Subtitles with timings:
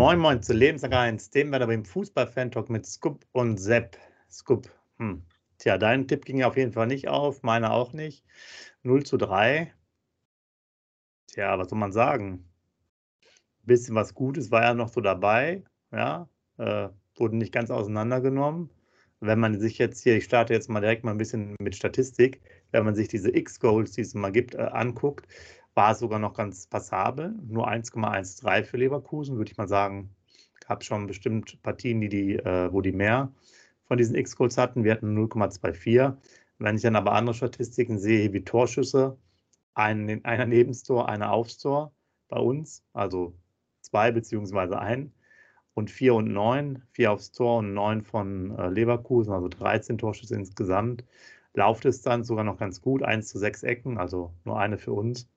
[0.00, 3.98] Moin Moin zu Lebenslang 1, dem wir beim Fußball-Fan-Talk mit Scoop und Sepp.
[4.30, 5.22] Scoop, hm.
[5.58, 8.24] Tja, dein Tipp ging auf jeden Fall nicht auf, meiner auch nicht.
[8.82, 9.74] 0 zu 3.
[11.26, 12.48] Tja, was soll man sagen?
[13.64, 18.70] Bisschen was Gutes war ja noch so dabei, ja, äh, wurden nicht ganz auseinandergenommen.
[19.20, 22.40] Wenn man sich jetzt hier, ich starte jetzt mal direkt mal ein bisschen mit Statistik,
[22.70, 25.28] wenn man sich diese X-Goals, die es mal gibt, äh, anguckt,
[25.74, 27.34] war es sogar noch ganz passabel.
[27.46, 30.14] Nur 1,13 für Leverkusen, würde ich mal sagen.
[30.66, 33.32] Gab schon bestimmt Partien, die die, äh, wo die mehr
[33.86, 34.84] von diesen X-Goals hatten.
[34.84, 36.16] Wir hatten 0,24.
[36.58, 39.18] Wenn ich dann aber andere Statistiken sehe, wie Torschüsse,
[39.74, 41.92] ein, einer neben Tor, einer aufs Tor
[42.28, 43.34] bei uns, also
[43.80, 45.12] zwei beziehungsweise ein,
[45.74, 50.34] und vier und neun, vier aufs Tor und neun von äh, Leverkusen, also 13 Torschüsse
[50.34, 51.04] insgesamt.
[51.54, 55.28] Laufdistanz sogar noch ganz gut, 1 zu 6 Ecken, also nur eine für uns.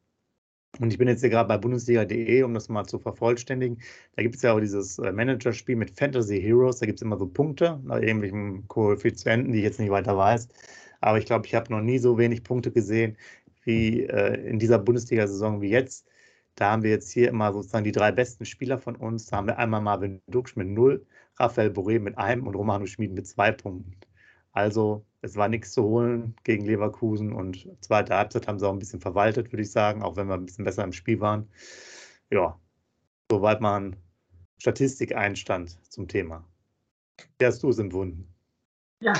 [0.79, 3.79] Und ich bin jetzt hier gerade bei Bundesliga.de, um das mal zu vervollständigen.
[4.15, 6.79] Da gibt es ja auch dieses äh, Managerspiel mit Fantasy Heroes.
[6.79, 10.49] Da gibt es immer so Punkte nach irgendwelchen Koeffizienten, die ich jetzt nicht weiter weiß.
[10.99, 13.17] Aber ich glaube, ich habe noch nie so wenig Punkte gesehen
[13.65, 16.07] wie äh, in dieser Bundesliga-Saison wie jetzt.
[16.55, 19.27] Da haben wir jetzt hier immer sozusagen die drei besten Spieler von uns.
[19.27, 21.05] Da haben wir einmal Marvin Duksch mit null,
[21.37, 23.95] Raphael Boré mit einem und Romano Schmid mit zwei Punkten.
[24.51, 28.79] Also es war nichts zu holen gegen Leverkusen und zweite Halbzeit haben sie auch ein
[28.79, 31.49] bisschen verwaltet, würde ich sagen, auch wenn wir ein bisschen besser im Spiel waren.
[32.29, 32.59] Ja,
[33.31, 33.95] soweit man
[34.57, 36.45] Statistik-Einstand zum Thema.
[37.39, 38.35] Wie hast du es empfunden?
[38.99, 39.13] Ja,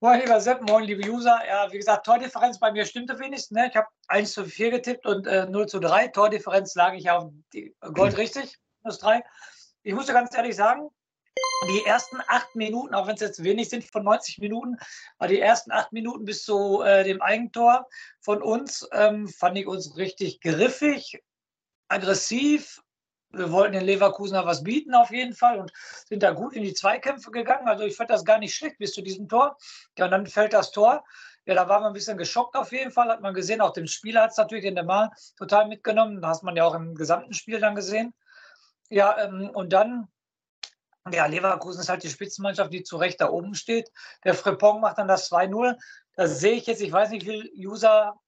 [0.00, 1.38] moin lieber Sepp, moin liebe User.
[1.46, 3.56] Ja, wie gesagt, Tordifferenz bei mir stimmte wenigstens.
[3.56, 3.68] Ne?
[3.68, 6.08] Ich habe 1 zu 4 getippt und äh, 0 zu 3.
[6.08, 7.30] Tordifferenz lag ich auf
[7.94, 9.22] Gold richtig, minus 3.
[9.84, 10.88] Ich musste ganz ehrlich sagen,
[11.68, 14.76] die ersten acht Minuten, auch wenn es jetzt wenig sind von 90 Minuten,
[15.18, 17.88] aber die ersten acht Minuten bis zu äh, dem Eigentor
[18.20, 21.22] von uns ähm, fand ich uns richtig griffig,
[21.88, 22.82] aggressiv.
[23.30, 25.72] Wir wollten den Leverkusener was bieten auf jeden Fall und
[26.08, 27.68] sind da gut in die Zweikämpfe gegangen.
[27.68, 29.56] Also ich fand das gar nicht schlecht bis zu diesem Tor.
[29.98, 31.04] Ja, und dann fällt das Tor.
[31.44, 33.08] Ja, da waren wir ein bisschen geschockt auf jeden Fall.
[33.08, 36.22] Hat man gesehen, auch dem Spieler hat es natürlich in der Mal total mitgenommen.
[36.22, 38.14] Das hat man ja auch im gesamten Spiel dann gesehen.
[38.88, 40.08] Ja, ähm, und dann
[41.12, 43.90] ja, Leverkusen ist halt die Spitzenmannschaft, die zu Recht da oben steht.
[44.24, 45.76] Der Frepong macht dann das 2-0.
[46.14, 48.18] Das sehe ich jetzt, ich weiß nicht, wie viele User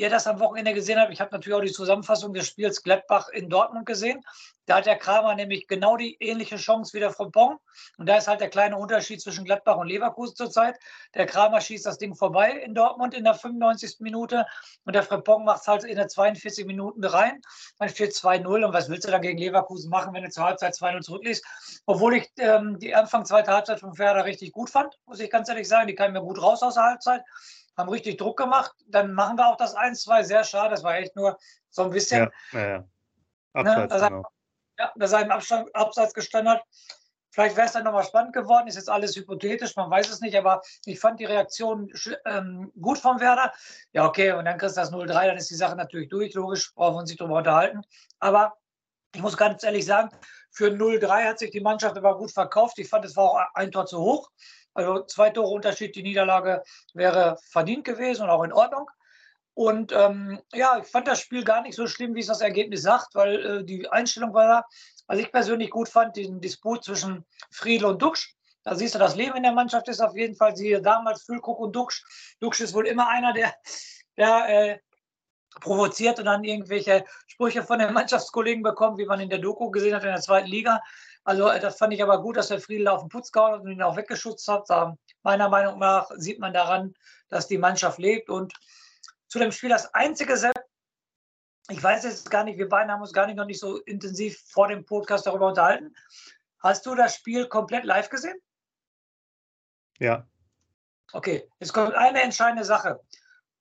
[0.00, 1.12] ihr das am Wochenende gesehen habt.
[1.12, 4.24] Ich habe natürlich auch die Zusammenfassung des Spiels Gladbach in Dortmund gesehen.
[4.64, 7.58] Da hat der Kramer nämlich genau die ähnliche Chance wie der Frimpong.
[7.98, 10.78] Und da ist halt der kleine Unterschied zwischen Gladbach und Leverkusen zurzeit.
[11.14, 13.96] Der Kramer schießt das Ding vorbei in Dortmund in der 95.
[13.98, 14.46] Minute
[14.84, 17.42] und der Frimpong macht es halt in der 42 Minuten rein.
[17.78, 20.74] Dann steht 2-0 und was willst du dann gegen Leverkusen machen, wenn du zur Halbzeit
[20.74, 21.44] 2-0 zurückliegst?
[21.86, 25.48] Obwohl ich ähm, die Anfang zweite Halbzeit von Ferder richtig gut fand, muss ich ganz
[25.48, 25.88] ehrlich sagen.
[25.88, 27.22] Die kamen mir gut raus aus der Halbzeit
[27.80, 28.72] haben richtig Druck gemacht.
[28.86, 30.24] Dann machen wir auch das 1-2.
[30.24, 30.70] Sehr schade.
[30.70, 31.38] Das war echt nur
[31.70, 32.30] so ein bisschen.
[32.52, 32.84] Ja, ja, ja.
[33.52, 34.22] Abseits, ne, dass, genau.
[34.78, 36.62] ja, dass er im Abstand, Abseits gestanden hat.
[37.32, 38.66] Vielleicht wäre es dann nochmal spannend geworden.
[38.66, 40.36] Ist jetzt alles hypothetisch, man weiß es nicht.
[40.36, 41.92] Aber ich fand die Reaktion
[42.24, 43.52] ähm, gut vom Werder.
[43.92, 44.32] Ja, okay.
[44.32, 45.26] Und dann kriegst du das 0-3.
[45.26, 46.34] Dann ist die Sache natürlich durch.
[46.34, 47.82] Logisch, brauchen wir uns nicht darüber unterhalten.
[48.18, 48.54] Aber
[49.14, 50.10] ich muss ganz ehrlich sagen,
[50.50, 52.78] für 0-3 hat sich die Mannschaft aber gut verkauft.
[52.78, 54.30] Ich fand, es war auch ein Tor zu hoch.
[54.74, 56.62] Also zwei Tore Unterschied, die Niederlage
[56.94, 58.88] wäre verdient gewesen und auch in Ordnung.
[59.54, 62.82] Und ähm, ja, ich fand das Spiel gar nicht so schlimm, wie es das Ergebnis
[62.82, 64.64] sagt, weil äh, die Einstellung war da.
[65.06, 68.36] Was ich persönlich gut fand, den Disput zwischen Friedel und Duxch.
[68.62, 71.58] Da siehst du, das Leben in der Mannschaft ist auf jeden Fall, siehe damals Füllkuck
[71.58, 72.04] und Duxch.
[72.40, 73.52] Duxch ist wohl immer einer, der,
[74.16, 74.78] der äh,
[75.60, 79.94] provoziert und dann irgendwelche Sprüche von den Mannschaftskollegen bekommt, wie man in der Doku gesehen
[79.94, 80.80] hat in der zweiten Liga.
[81.24, 83.60] Also äh, das fand ich aber gut, dass der Friedel auf den Putz gehauen hat
[83.60, 84.68] und ihn auch weggeschützt hat.
[84.68, 86.94] Da, meiner Meinung nach sieht man daran,
[87.28, 88.30] dass die Mannschaft lebt.
[88.30, 88.54] Und
[89.28, 90.34] zu dem Spiel das einzige,
[91.68, 94.42] ich weiß jetzt gar nicht, wir beiden haben uns gar nicht noch nicht so intensiv
[94.48, 95.94] vor dem Podcast darüber unterhalten.
[96.58, 98.38] Hast du das Spiel komplett live gesehen?
[99.98, 100.26] Ja.
[101.12, 103.00] Okay, jetzt kommt eine entscheidende Sache.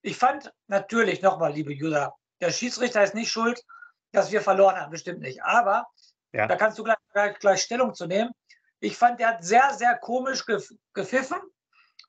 [0.02, 3.64] Ich fand natürlich nochmal, liebe User, der Schiedsrichter ist nicht schuld,
[4.12, 5.44] dass wir verloren haben, bestimmt nicht.
[5.44, 5.88] Aber
[6.34, 6.48] ja.
[6.48, 8.32] Da kannst du gleich, gleich, gleich, Stellung zu nehmen.
[8.80, 10.46] Ich fand, der hat sehr, sehr komisch
[10.94, 11.40] gepfiffen.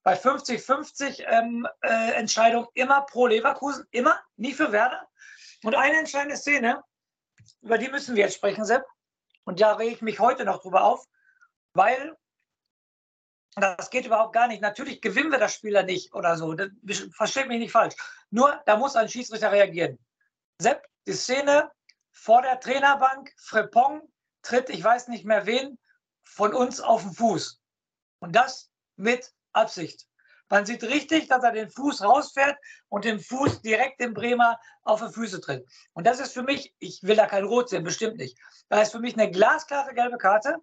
[0.03, 5.07] Bei 50-50 ähm, äh, Entscheidung immer pro Leverkusen, immer, nie für Werder.
[5.63, 6.83] Und eine entscheidende Szene,
[7.61, 8.85] über die müssen wir jetzt sprechen, Sepp.
[9.45, 11.05] Und da rege ich mich heute noch drüber auf,
[11.75, 12.17] weil
[13.57, 14.63] das geht überhaupt gar nicht.
[14.63, 16.57] Natürlich gewinnen wir das Spiel da nicht oder so.
[17.13, 17.95] versteht mich nicht falsch.
[18.31, 19.99] Nur, da muss ein Schiedsrichter reagieren.
[20.61, 21.71] Sepp, die Szene
[22.13, 24.03] vor der Trainerbank, Frepong
[24.43, 25.79] tritt, ich weiß nicht mehr wen,
[26.23, 27.61] von uns auf den Fuß.
[28.21, 30.07] Und das mit Absicht.
[30.49, 32.59] Man sieht richtig, dass er den Fuß rausfährt
[32.89, 35.65] und den Fuß direkt dem Bremer auf die Füße tritt.
[35.93, 38.37] Und das ist für mich, ich will da kein Rot sehen, bestimmt nicht.
[38.69, 40.57] Das ist für mich eine glasklare gelbe Karte.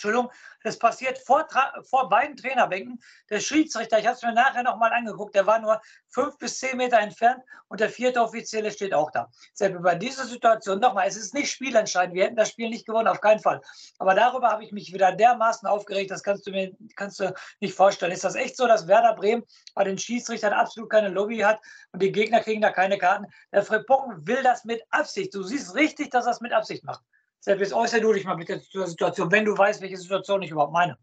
[0.00, 0.30] Entschuldigung,
[0.62, 1.46] das passiert vor,
[1.82, 3.02] vor beiden Trainerbänken.
[3.28, 6.78] Der Schiedsrichter, ich habe es mir nachher nochmal angeguckt, der war nur fünf bis zehn
[6.78, 9.30] Meter entfernt und der vierte Offizielle steht auch da.
[9.52, 13.08] Selbst über diese Situation, nochmal, es ist nicht spielentscheidend, wir hätten das Spiel nicht gewonnen,
[13.08, 13.60] auf keinen Fall.
[13.98, 17.74] Aber darüber habe ich mich wieder dermaßen aufgeregt, das kannst du mir kannst du nicht
[17.74, 18.12] vorstellen.
[18.12, 19.44] Ist das echt so, dass Werder Bremen
[19.74, 21.60] bei den Schiedsrichtern absolut keine Lobby hat
[21.92, 23.26] und die Gegner kriegen da keine Karten?
[23.52, 25.34] Der Frepong will das mit Absicht.
[25.34, 27.02] Du siehst richtig, dass er es mit Absicht macht.
[27.40, 30.72] Selbst äußere du dich mal mit der Situation, wenn du weißt, welche Situation ich überhaupt
[30.72, 30.98] meine.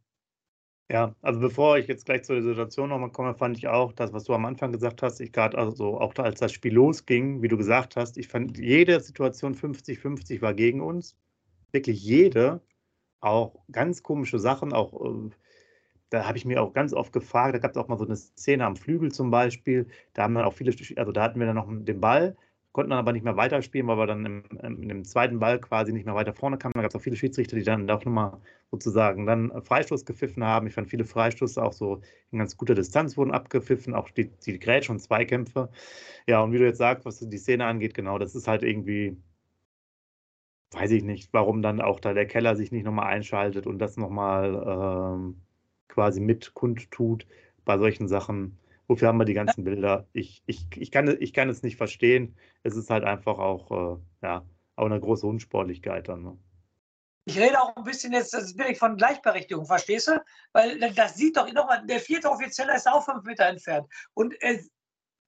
[0.90, 4.24] Ja, also bevor ich jetzt gleich zur Situation nochmal komme, fand ich auch das, was
[4.24, 7.58] du am Anfang gesagt hast, ich gerade also auch als das Spiel losging, wie du
[7.58, 11.18] gesagt hast, ich fand jede Situation 50-50 war gegen uns.
[11.74, 12.62] Wirklich jede.
[13.20, 15.30] Auch ganz komische Sachen, auch äh,
[16.10, 18.16] da habe ich mir auch ganz oft gefragt, da gab es auch mal so eine
[18.16, 21.56] Szene am Flügel zum Beispiel, da haben dann auch viele, also da hatten wir dann
[21.56, 22.38] noch den Ball
[22.72, 25.94] konnten dann aber nicht mehr weiterspielen, weil wir dann im, im, im zweiten Ball quasi
[25.94, 26.74] nicht mehr weiter vorne kamen.
[26.76, 28.40] Da gab es auch viele Schiedsrichter, die dann auch nochmal
[28.72, 30.68] sozusagen dann Freistoß gepfiffen haben.
[30.68, 34.60] Ich fand viele Freistoße auch so in ganz guter Distanz wurden abgepfiffen, auch die, die
[34.60, 35.70] Grätsch- und Zweikämpfe.
[36.28, 39.18] Ja, und wie du jetzt sagst, was die Szene angeht, genau, das ist halt irgendwie,
[40.72, 43.98] weiß ich nicht, warum dann auch da der Keller sich nicht nochmal einschaltet und das
[43.98, 45.42] nochmal ähm,
[45.88, 47.26] quasi mit kundtut
[47.66, 48.58] bei solchen Sachen
[48.88, 50.08] wofür haben wir die ganzen Bilder?
[50.14, 52.36] Ich, ich, ich, kann, ich kann es nicht verstehen.
[52.64, 54.46] Es ist halt einfach auch, äh, ja,
[54.76, 56.24] auch eine große Unsportlichkeit dann.
[56.24, 56.38] Ne?
[57.26, 60.24] Ich rede auch ein bisschen jetzt, das bin ich von Gleichberechtigung, verstehst du?
[60.54, 63.86] Weil das sieht doch nochmal, der vierte Offizielle ist auch fünf Meter entfernt.
[64.14, 64.72] Und es,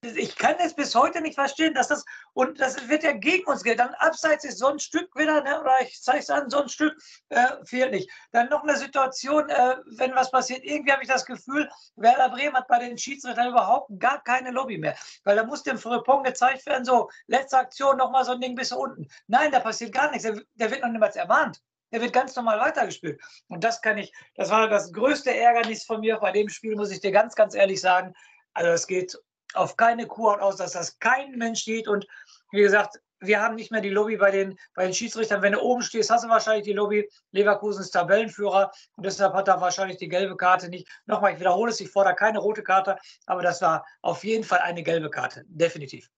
[0.01, 3.63] ich kann es bis heute nicht verstehen, dass das, und das wird ja gegen uns
[3.63, 3.77] gehen.
[3.77, 6.69] Dann abseits ist so ein Stück wieder, ne, oder ich zeige es an, so ein
[6.69, 6.95] Stück
[7.29, 8.09] äh, fehlt nicht.
[8.31, 12.55] Dann noch eine Situation, äh, wenn was passiert, irgendwie habe ich das Gefühl, Werder Bremen
[12.55, 14.95] hat bei den Schiedsrichtern überhaupt gar keine Lobby mehr.
[15.25, 18.71] Weil da muss dem Frepon gezeigt werden, so, letzte Aktion, nochmal so ein Ding bis
[18.71, 19.07] unten.
[19.27, 20.23] Nein, da passiert gar nichts.
[20.23, 21.61] Der, der wird noch niemals ermahnt.
[21.91, 23.19] Der wird ganz normal weitergespielt.
[23.47, 26.91] Und das kann ich, das war das größte Ärgernis von mir bei dem Spiel, muss
[26.91, 28.13] ich dir ganz, ganz ehrlich sagen.
[28.53, 29.17] Also es geht
[29.53, 31.87] auf keine Kuhhaut aus, dass das kein Mensch sieht.
[31.87, 32.07] Und
[32.51, 35.41] wie gesagt, wir haben nicht mehr die Lobby bei den, bei den Schiedsrichtern.
[35.41, 37.09] Wenn du oben stehst, hast du wahrscheinlich die Lobby.
[37.31, 40.87] Leverkusen ist Tabellenführer und deshalb hat er wahrscheinlich die gelbe Karte nicht.
[41.05, 44.59] Nochmal, ich wiederhole es, ich fordere keine rote Karte, aber das war auf jeden Fall
[44.59, 46.09] eine gelbe Karte, definitiv.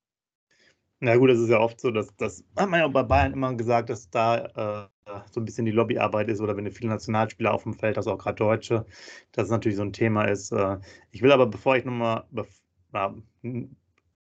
[1.03, 3.55] Na gut, das ist ja oft so, dass das hat man ja bei Bayern immer
[3.55, 7.51] gesagt, dass da äh, so ein bisschen die Lobbyarbeit ist oder wenn du viele Nationalspieler
[7.51, 8.85] auf dem Feld hast, auch gerade Deutsche,
[9.31, 10.51] dass es natürlich so ein Thema ist.
[10.51, 10.77] Äh,
[11.09, 12.25] ich will aber, bevor ich nochmal,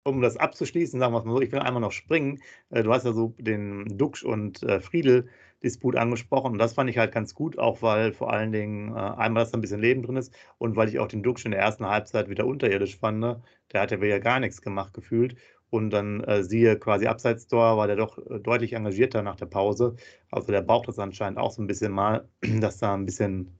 [0.05, 2.39] um das abzuschließen, sagen wir es mal so, ich will einmal noch springen.
[2.69, 5.27] Äh, du hast ja so den Duxch und äh, Friedel
[5.63, 8.99] Disput angesprochen und das fand ich halt ganz gut, auch weil vor allen Dingen äh,
[8.99, 11.51] einmal, dass da ein bisschen Leben drin ist und weil ich auch den Duxch in
[11.51, 13.19] der ersten Halbzeit wieder unterirdisch fand.
[13.19, 13.41] Ne?
[13.73, 15.35] Der hat ja wieder gar nichts gemacht gefühlt
[15.71, 19.95] und dann äh, siehe quasi Abseitstor, war der doch deutlich engagierter nach der Pause.
[20.29, 22.29] Also der braucht das anscheinend auch so ein bisschen mal,
[22.59, 23.57] dass da ein bisschen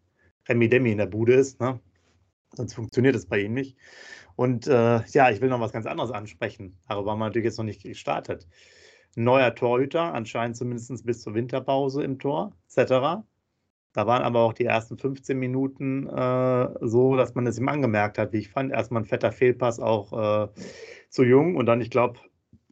[0.47, 1.59] Remi-Demi in der Bude ist.
[1.59, 1.79] Ne?
[2.53, 3.77] Sonst funktioniert es bei ihm nicht.
[4.35, 6.77] Und äh, ja, ich will noch was ganz anderes ansprechen.
[6.87, 8.47] Darüber haben wir natürlich jetzt noch nicht gestartet.
[9.15, 13.23] Neuer Torhüter, anscheinend zumindest bis zur Winterpause im Tor, etc.
[13.93, 18.17] Da waren aber auch die ersten 15 Minuten äh, so, dass man es ihm angemerkt
[18.17, 18.73] hat, wie ich fand.
[18.73, 20.47] Erstmal ein fetter Fehlpass auch äh,
[21.09, 22.19] zu jung und dann, ich glaube,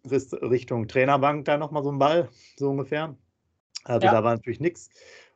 [0.05, 2.27] Richtung Trainerbank da nochmal so ein Ball,
[2.57, 3.15] so ungefähr.
[3.85, 4.11] Also ja.
[4.11, 4.89] da war natürlich nichts.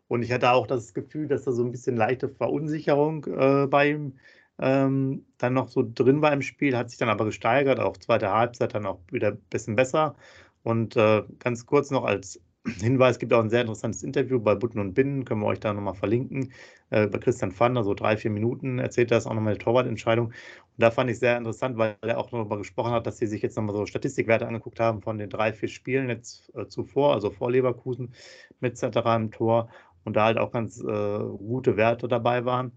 [0.10, 3.91] Und ich hatte auch das Gefühl, dass da so ein bisschen leichte Verunsicherung äh, bei
[3.91, 4.17] ihm
[4.60, 8.32] ähm, dann noch so drin war im Spiel, hat sich dann aber gesteigert, auch zweite
[8.32, 10.16] Halbzeit dann auch wieder ein bisschen besser.
[10.64, 12.42] Und äh, ganz kurz noch als
[12.82, 15.74] Hinweis, gibt auch ein sehr interessantes Interview bei Butten und Binnen, können wir euch da
[15.74, 16.52] nochmal verlinken,
[16.90, 20.28] äh, bei Christian Pfander, so drei, vier Minuten erzählt er das auch nochmal eine Torwartentscheidung.
[20.28, 20.34] Und
[20.76, 23.56] da fand ich sehr interessant, weil er auch darüber gesprochen hat, dass sie sich jetzt
[23.58, 27.52] nochmal so Statistikwerte angeguckt haben von den drei, vier Spielen jetzt äh, zuvor, also vor
[27.52, 28.14] Leverkusen
[28.60, 28.98] mit etc.
[29.16, 29.70] im Tor
[30.04, 32.72] und da halt auch ganz äh, gute Werte dabei waren.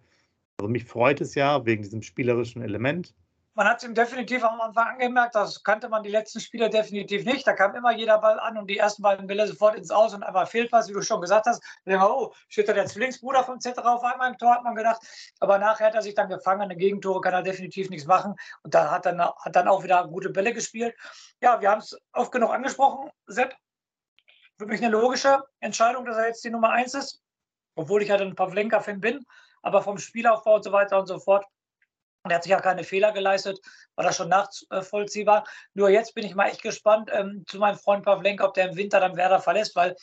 [0.60, 3.14] Also mich freut es ja wegen diesem spielerischen Element.
[3.54, 7.24] Man hat es ihm definitiv am Anfang angemerkt, das kannte man die letzten Spieler definitiv
[7.24, 7.46] nicht.
[7.46, 10.22] Da kam immer jeder Ball an und die ersten beiden Bälle sofort ins Aus und
[10.22, 11.62] einmal fehlt was, wie du schon gesagt hast.
[11.86, 14.74] Da wir, oh, steht da der Zwillingsbruder vom Z auf einmal im Tor, hat man
[14.74, 15.00] gedacht.
[15.40, 18.34] Aber nachher hat er sich dann gefangen, eine Gegentore kann er definitiv nichts machen.
[18.62, 20.94] Und da hat dann, hat dann auch wieder gute Bälle gespielt.
[21.40, 23.56] Ja, wir haben es oft genug angesprochen, Sepp.
[24.58, 27.22] Für mich eine logische Entscheidung, dass er jetzt die Nummer eins ist,
[27.76, 29.24] obwohl ich halt ein Pavlenka-Fan bin
[29.62, 31.44] aber vom Spielaufbau und so weiter und so fort.
[32.22, 33.60] Und er hat sich ja keine Fehler geleistet,
[33.94, 35.44] war das schon nachvollziehbar.
[35.72, 38.76] Nur jetzt bin ich mal echt gespannt ähm, zu meinem Freund Pavlenka, ob der im
[38.76, 39.96] Winter dann Werder verlässt, weil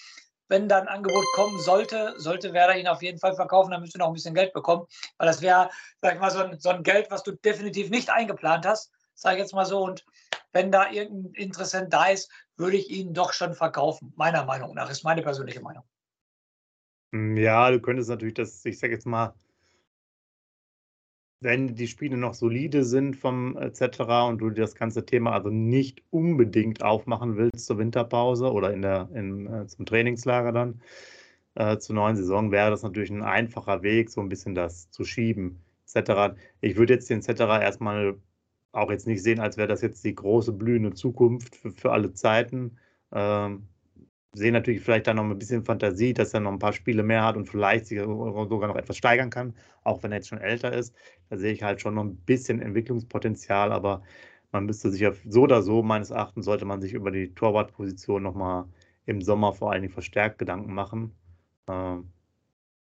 [0.49, 3.99] wenn da ein Angebot kommen sollte, sollte Werder ihn auf jeden Fall verkaufen, dann müsste
[3.99, 4.85] noch ein bisschen Geld bekommen,
[5.17, 5.69] weil das wäre,
[6.01, 9.35] sag ich mal, so ein, so ein Geld, was du definitiv nicht eingeplant hast, sage
[9.35, 9.83] ich jetzt mal so.
[9.83, 10.05] Und
[10.53, 14.89] wenn da irgendein Interessent da ist, würde ich ihn doch schon verkaufen, meiner Meinung nach,
[14.89, 15.83] ist meine persönliche Meinung.
[17.13, 19.33] Hm, ja, du könntest natürlich das, ich sage jetzt mal,
[21.39, 23.99] wenn die Spiele noch solide sind vom etc.
[24.27, 29.09] und du das ganze Thema also nicht unbedingt aufmachen willst zur Winterpause oder in der,
[29.13, 30.81] in, äh, zum Trainingslager dann
[31.55, 35.03] äh, zur neuen Saison, wäre das natürlich ein einfacher Weg, so ein bisschen das zu
[35.03, 36.35] schieben etc.
[36.61, 37.41] Ich würde jetzt den etc.
[37.61, 38.17] erstmal
[38.71, 42.13] auch jetzt nicht sehen, als wäre das jetzt die große blühende Zukunft für, für alle
[42.13, 42.77] Zeiten.
[43.11, 43.67] Ähm,
[44.37, 47.23] sehe natürlich vielleicht da noch ein bisschen Fantasie, dass er noch ein paar Spiele mehr
[47.23, 49.53] hat und vielleicht sich sogar noch etwas steigern kann,
[49.83, 50.95] auch wenn er jetzt schon älter ist.
[51.29, 54.03] Da sehe ich halt schon noch ein bisschen Entwicklungspotenzial, aber
[54.51, 58.23] man müsste sich ja so oder so, meines Erachtens, sollte man sich über die Torwartposition
[58.23, 58.65] nochmal
[59.05, 61.15] im Sommer vor allen Dingen verstärkt Gedanken machen.
[61.67, 62.11] Ähm,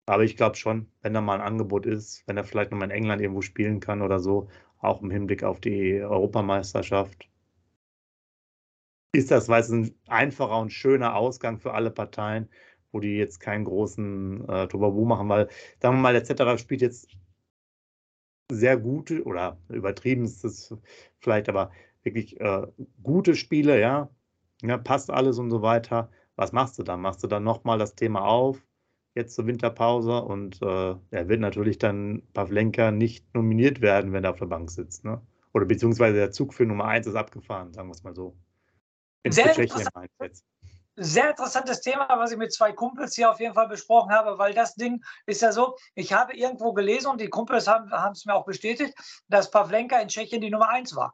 [0.07, 2.97] aber ich glaube schon, wenn da mal ein Angebot ist, wenn er vielleicht nochmal in
[2.97, 4.49] England irgendwo spielen kann oder so,
[4.79, 7.29] auch im Hinblick auf die Europameisterschaft,
[9.17, 12.49] ist das, weil es ein einfacher und schöner Ausgang für alle Parteien,
[12.93, 15.49] wo die jetzt keinen großen äh, Tobabu machen, weil,
[15.81, 17.09] sagen wir mal, der Zetterer spielt jetzt
[18.51, 20.75] sehr gute oder übertrieben ist es
[21.19, 22.67] vielleicht, aber wirklich äh,
[23.03, 24.09] gute Spiele, ja?
[24.63, 26.11] ja, passt alles und so weiter.
[26.37, 27.01] Was machst du dann?
[27.01, 28.63] Machst du dann nochmal das Thema auf,
[29.15, 34.31] jetzt zur Winterpause und äh, er wird natürlich dann Pavlenka nicht nominiert werden, wenn er
[34.31, 35.21] auf der Bank sitzt, ne?
[35.55, 38.37] Oder beziehungsweise der Zug für Nummer 1 ist abgefahren, sagen wir es mal so
[39.29, 40.11] sehr, interessant,
[40.97, 44.55] sehr interessantes Thema, was ich mit zwei Kumpels hier auf jeden Fall besprochen habe, weil
[44.55, 48.35] das Ding ist ja so, ich habe irgendwo gelesen und die Kumpels haben, es mir
[48.35, 48.95] auch bestätigt,
[49.29, 51.13] dass Pavlenka in Tschechien die Nummer 1 war.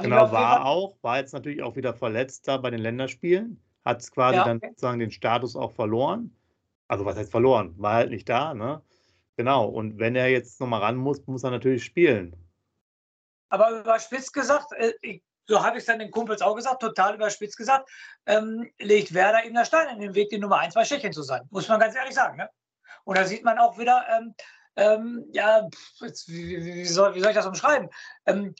[0.00, 4.36] genau, war auch, war jetzt natürlich auch wieder verletzt da bei den Länderspielen, hat quasi
[4.36, 4.58] ja, okay.
[4.60, 6.34] dann sozusagen den Status auch verloren.
[6.88, 7.74] Also was heißt verloren?
[7.78, 8.82] War halt nicht da, ne?
[9.36, 12.36] Genau, und wenn er jetzt nochmal ran muss, muss er natürlich spielen.
[13.48, 17.14] Aber überspitzt gesagt, äh, ich so habe ich es dann den Kumpels auch gesagt, total
[17.14, 17.90] überspitzt gesagt,
[18.26, 21.22] ähm, legt Werder ihm der Stein in den Weg, die Nummer 1 bei Tschechien zu
[21.22, 21.42] sein.
[21.50, 22.36] Muss man ganz ehrlich sagen.
[22.36, 22.48] Ne?
[23.04, 24.34] Und da sieht man auch wieder, ähm,
[24.76, 25.68] ähm, ja,
[26.00, 27.88] jetzt, wie, wie, soll, wie, soll, ich das umschreiben?
[28.26, 28.54] Ähm,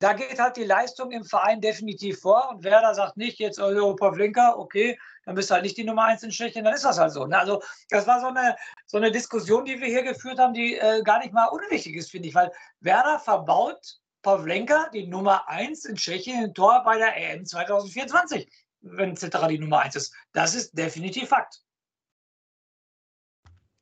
[0.00, 3.96] da geht halt die Leistung im Verein definitiv vor und Werder sagt nicht, jetzt oh,
[3.96, 6.98] Pavlenka, okay, dann bist du halt nicht die Nummer 1 in Tschechien, dann ist das
[6.98, 7.26] halt so.
[7.26, 7.36] Ne?
[7.36, 8.54] Also das war so eine,
[8.86, 12.12] so eine Diskussion, die wir hier geführt haben, die äh, gar nicht mal unwichtig ist,
[12.12, 17.16] finde ich, weil Werder verbaut Pavlenka die Nummer 1 in Tschechien im Tor bei der
[17.16, 18.48] EM 2024,
[18.80, 20.14] wenn Cetera die Nummer 1 ist.
[20.32, 21.62] Das ist definitiv Fakt.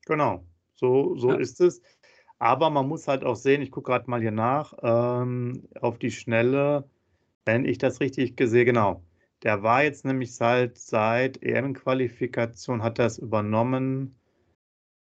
[0.07, 1.39] Genau, so, so ja.
[1.39, 1.83] ist es.
[2.39, 6.11] Aber man muss halt auch sehen, ich gucke gerade mal hier nach, ähm, auf die
[6.11, 6.89] Schnelle,
[7.45, 9.03] wenn ich das richtig gesehen, genau.
[9.43, 14.19] Der war jetzt nämlich seit, seit EM-Qualifikation, hat das übernommen.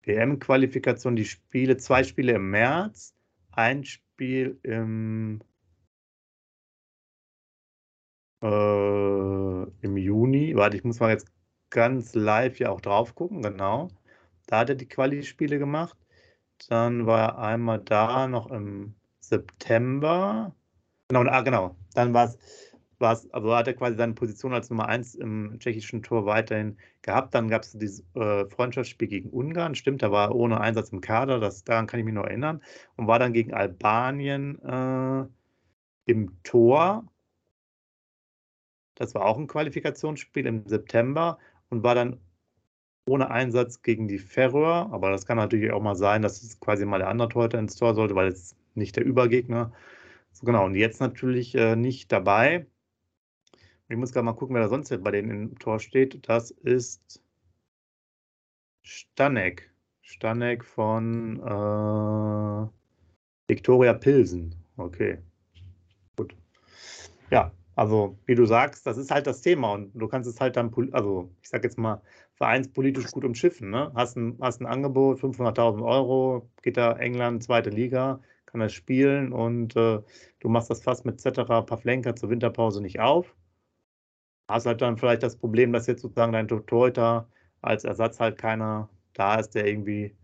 [0.03, 3.15] EM-Qualifikation, die Spiele, zwei Spiele im März,
[3.59, 5.41] ein Spiel im,
[8.41, 10.55] äh, im Juni.
[10.55, 11.27] Warte, ich muss mal jetzt
[11.69, 13.89] ganz live ja auch drauf gucken, genau.
[14.47, 15.97] Da hat er die Quali-Spiele gemacht.
[16.69, 20.55] Dann war er einmal da noch im September.
[21.09, 21.75] Genau, ah, genau.
[21.93, 22.37] Dann war es
[22.99, 26.77] war es, also hat er quasi seine Position als Nummer 1 im tschechischen Tor weiterhin
[27.01, 27.33] gehabt.
[27.33, 31.01] Dann gab es dieses äh, Freundschaftsspiel gegen Ungarn, stimmt, da war er ohne Einsatz im
[31.01, 32.61] Kader, das, daran kann ich mich noch erinnern.
[32.95, 35.25] Und war dann gegen Albanien äh,
[36.11, 37.05] im Tor.
[38.95, 41.39] Das war auch ein Qualifikationsspiel im September
[41.69, 42.19] und war dann
[43.07, 44.89] ohne Einsatz gegen die Färöer.
[44.91, 47.75] Aber das kann natürlich auch mal sein, dass es quasi mal der andere Torhüter ins
[47.75, 49.71] Tor sollte, weil es nicht der Übergegner.
[50.31, 52.67] So, genau, und jetzt natürlich äh, nicht dabei.
[53.89, 56.29] Ich muss gerade mal gucken, wer da sonst bei denen im Tor steht.
[56.29, 57.23] Das ist
[58.83, 59.73] Stanek.
[60.01, 62.67] Stanek von äh,
[63.47, 64.55] Viktoria Pilsen.
[64.77, 65.17] Okay.
[66.15, 66.35] Gut.
[67.31, 70.55] Ja, also wie du sagst, das ist halt das Thema und du kannst es halt
[70.55, 71.99] dann, also ich sag jetzt mal,
[72.35, 73.71] vereinspolitisch gut umschiffen.
[73.71, 73.91] Ne?
[73.95, 79.33] Hast, ein, hast ein Angebot, 500.000 Euro, geht da England, zweite Liga, kann er spielen
[79.33, 79.99] und äh,
[80.39, 83.35] du machst das fast mit Zetterer Pavlenka zur Winterpause nicht auf
[84.49, 87.29] hast halt dann vielleicht das Problem, dass jetzt sozusagen dein Torhüter
[87.61, 90.15] als Ersatz halt keiner da ist, der irgendwie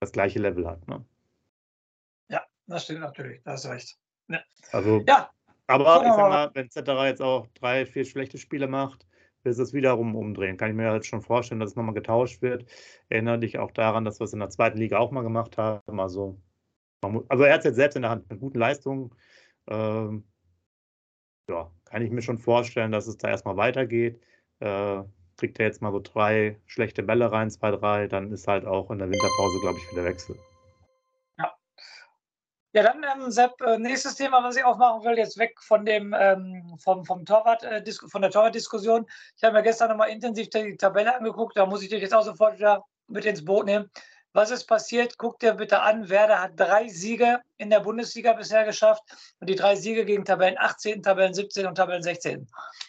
[0.00, 0.86] das gleiche Level hat.
[0.88, 1.04] Ne?
[2.28, 3.98] Ja, das stimmt natürlich, da hast du recht.
[4.28, 4.40] Ja.
[4.72, 5.30] Also, ja.
[5.66, 9.06] Aber ich sag mal, wenn Zetterer jetzt auch drei, vier schlechte Spiele macht,
[9.42, 10.56] wird es wiederum umdrehen.
[10.56, 12.64] Kann ich mir jetzt schon vorstellen, dass es nochmal getauscht wird.
[13.10, 16.00] Erinnere dich auch daran, dass wir es in der zweiten Liga auch mal gemacht haben.
[16.00, 16.40] Also,
[17.02, 19.14] also er hat es jetzt selbst in der Hand mit guten Leistungen.
[19.66, 20.24] Ähm,
[21.50, 24.20] ja, kann ich mir schon vorstellen, dass es da erstmal weitergeht.
[24.60, 25.02] Äh,
[25.38, 28.90] kriegt er jetzt mal so drei schlechte Bälle rein, zwei, drei, dann ist halt auch
[28.90, 30.36] in der Winterpause, glaube ich, wieder Wechsel.
[31.38, 31.54] Ja.
[32.72, 36.14] Ja, dann, ähm, Sepp, äh, nächstes Thema, was ich aufmachen will, jetzt weg von dem
[36.18, 39.06] ähm, vom, vom Torwart, äh, von der Torwartdiskussion.
[39.36, 42.24] Ich habe mir gestern nochmal intensiv die Tabelle angeguckt, da muss ich dich jetzt auch
[42.24, 43.90] sofort wieder mit ins Boot nehmen.
[44.34, 45.16] Was ist passiert?
[45.16, 46.10] Guck dir bitte an.
[46.10, 49.02] Werder hat drei Siege in der Bundesliga bisher geschafft
[49.40, 52.46] und die drei Siege gegen Tabellen 18, Tabellen 17 und Tabellen 16.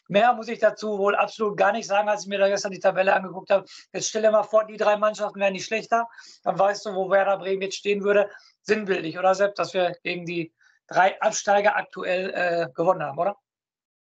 [0.10, 2.80] Mehr muss ich dazu wohl absolut gar nicht sagen, als ich mir da gestern die
[2.80, 3.66] Tabelle angeguckt habe.
[3.94, 6.10] Jetzt stell dir mal vor, die drei Mannschaften wären nicht schlechter.
[6.44, 8.30] Dann weißt du, wo Werder Bremen jetzt stehen würde.
[8.64, 10.54] Sinnbildlich, oder Sepp, dass wir gegen die
[10.88, 13.38] drei Absteiger aktuell äh, gewonnen haben, oder?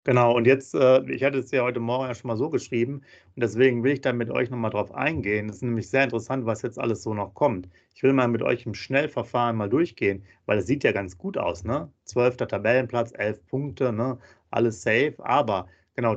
[0.06, 3.02] Genau, und jetzt, äh, ich hatte es ja heute Morgen ja schon mal so geschrieben
[3.34, 5.48] und deswegen will ich da mit euch nochmal drauf eingehen.
[5.48, 7.68] Das ist nämlich sehr interessant, was jetzt alles so noch kommt.
[7.92, 11.36] Ich will mal mit euch im Schnellverfahren mal durchgehen, weil es sieht ja ganz gut
[11.36, 11.90] aus, ne?
[12.04, 14.16] Zwölfter Tabellenplatz, elf Punkte, ne?
[14.50, 16.16] Alles safe, aber genau,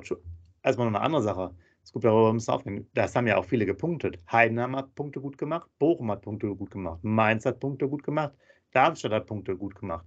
[0.62, 1.56] erstmal noch eine andere Sache.
[1.84, 2.88] Es gibt darüber müssen aufnehmen.
[2.94, 4.20] Das haben ja auch viele gepunktet.
[4.32, 8.34] Heidenheim hat Punkte gut gemacht, Bochum hat Punkte gut gemacht, Mainz hat Punkte gut gemacht,
[8.72, 10.06] Darmstadt hat Punkte gut gemacht,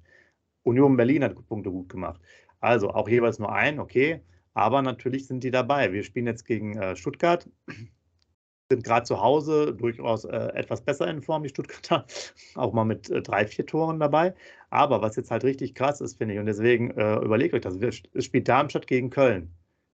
[0.62, 2.20] Union Berlin hat Punkte gut gemacht.
[2.62, 4.22] Also auch jeweils nur ein, okay.
[4.54, 5.92] Aber natürlich sind die dabei.
[5.92, 7.48] Wir spielen jetzt gegen äh, Stuttgart,
[8.70, 12.06] sind gerade zu Hause durchaus äh, etwas besser in Form, die Stuttgarter,
[12.54, 14.34] auch mal mit äh, drei, vier Toren dabei.
[14.70, 17.74] Aber was jetzt halt richtig krass ist, finde ich, und deswegen äh, überlegt euch das,
[17.76, 19.52] es spielt Darmstadt gegen Köln.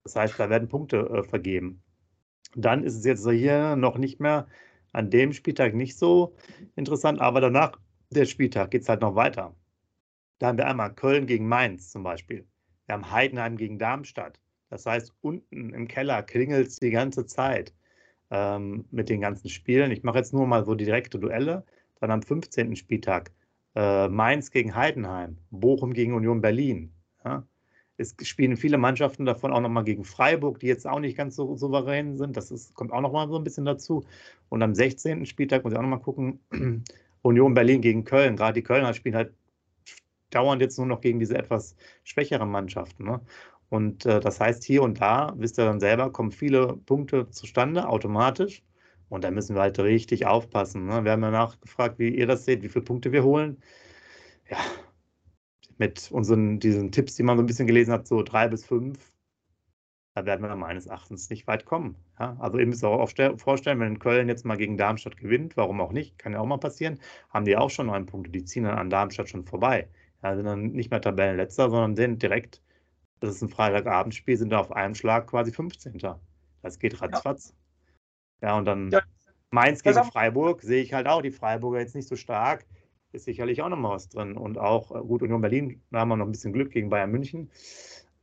[0.04, 1.82] Das heißt, da werden Punkte äh, vergeben.
[2.56, 4.48] Dann ist es jetzt hier noch nicht mehr
[4.92, 6.34] an dem Spieltag nicht so
[6.76, 7.78] interessant, aber danach,
[8.10, 9.54] der Spieltag, geht es halt noch weiter.
[10.38, 12.46] Da haben wir einmal Köln gegen Mainz zum Beispiel.
[12.86, 14.40] Wir haben Heidenheim gegen Darmstadt.
[14.70, 17.72] Das heißt, unten im Keller klingelt es die ganze Zeit
[18.30, 19.90] ähm, mit den ganzen Spielen.
[19.90, 21.64] Ich mache jetzt nur mal so direkte Duelle.
[22.00, 22.76] Dann am 15.
[22.76, 23.32] Spieltag
[23.74, 26.92] äh, Mainz gegen Heidenheim, Bochum gegen Union Berlin.
[27.24, 27.46] Ja?
[27.96, 31.56] Es spielen viele Mannschaften davon auch nochmal gegen Freiburg, die jetzt auch nicht ganz so
[31.56, 32.36] souverän sind.
[32.36, 34.04] Das ist, kommt auch nochmal so ein bisschen dazu.
[34.48, 35.26] Und am 16.
[35.26, 36.40] Spieltag muss ich auch nochmal gucken,
[37.22, 38.36] Union Berlin gegen Köln.
[38.36, 39.32] Gerade die Kölner spielen halt
[40.34, 43.04] dauernd jetzt nur noch gegen diese etwas schwächeren Mannschaften.
[43.04, 43.20] Ne?
[43.68, 47.88] Und äh, das heißt, hier und da, wisst ihr dann selber, kommen viele Punkte zustande
[47.88, 48.62] automatisch.
[49.08, 50.86] Und da müssen wir halt richtig aufpassen.
[50.86, 51.04] Ne?
[51.04, 53.62] Wir haben ja nachgefragt, wie ihr das seht, wie viele Punkte wir holen.
[54.50, 54.58] Ja,
[55.78, 59.14] mit unseren diesen Tipps, die man so ein bisschen gelesen hat, so drei bis fünf,
[60.14, 61.96] da werden wir meines Erachtens nicht weit kommen.
[62.18, 62.36] Ja?
[62.38, 66.18] Also ihr müsst auch vorstellen, wenn Köln jetzt mal gegen Darmstadt gewinnt, warum auch nicht,
[66.18, 68.90] kann ja auch mal passieren, haben die auch schon neun Punkte, die ziehen dann an
[68.90, 69.88] Darmstadt schon vorbei.
[70.24, 72.62] Ja, sind dann nicht mehr Tabellenletzter, sondern sind direkt,
[73.20, 76.00] das ist ein Freitagabendspiel, sind da auf einem Schlag quasi 15.
[76.62, 77.54] Das geht ratzfatz.
[78.40, 79.02] Ja, ja und dann ja.
[79.50, 82.64] Mainz gegen Freiburg sehe ich halt auch die Freiburger jetzt nicht so stark.
[83.12, 84.34] Ist sicherlich auch nochmal was drin.
[84.34, 87.10] Und auch, äh, gut, Union Berlin, da haben wir noch ein bisschen Glück gegen Bayern
[87.10, 87.50] München.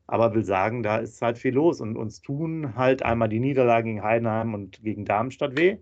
[0.07, 1.81] Aber will sagen, da ist halt viel los.
[1.81, 5.77] Und uns tun halt einmal die Niederlagen gegen Heidenheim und gegen Darmstadt weh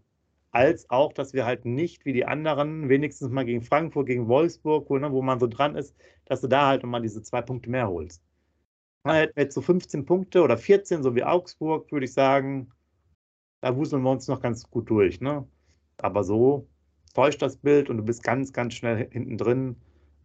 [0.52, 4.90] als auch, dass wir halt nicht wie die anderen, wenigstens mal gegen Frankfurt, gegen Wolfsburg,
[4.90, 7.70] wo, ne, wo man so dran ist, dass du da halt nochmal diese zwei Punkte
[7.70, 8.24] mehr holst.
[9.04, 12.72] Man hätte jetzt so 15 Punkte oder 14, so wie Augsburg, würde ich sagen,
[13.62, 15.22] da wuseln wir uns noch ganz gut durch.
[15.22, 15.48] Ne?
[15.98, 16.68] Aber so
[17.14, 19.76] täuscht das Bild und du bist ganz, ganz schnell hinten drin.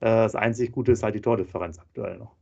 [0.01, 2.37] Äh, das einzig Gute ist halt die Tordifferenz aktuell noch.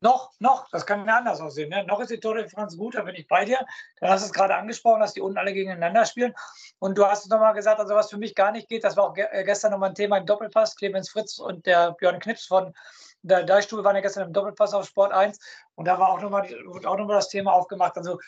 [0.00, 1.70] Noch, noch, das kann ja anders aussehen.
[1.70, 1.84] Ne?
[1.84, 3.64] Noch ist die Tordifferenz gut, da bin ich bei dir.
[3.98, 6.34] Du hast es gerade angesprochen, dass die unten alle gegeneinander spielen.
[6.78, 9.04] Und du hast es nochmal gesagt, also was für mich gar nicht geht, das war
[9.04, 10.76] auch ge äh, gestern nochmal ein Thema im Doppelpass.
[10.76, 12.74] Clemens Fritz und der Björn Knips von
[13.22, 15.38] der Deichstube waren ja gestern im Doppelpass auf Sport 1.
[15.74, 17.96] Und da war auch nochmal noch das Thema aufgemacht.
[17.96, 18.18] Also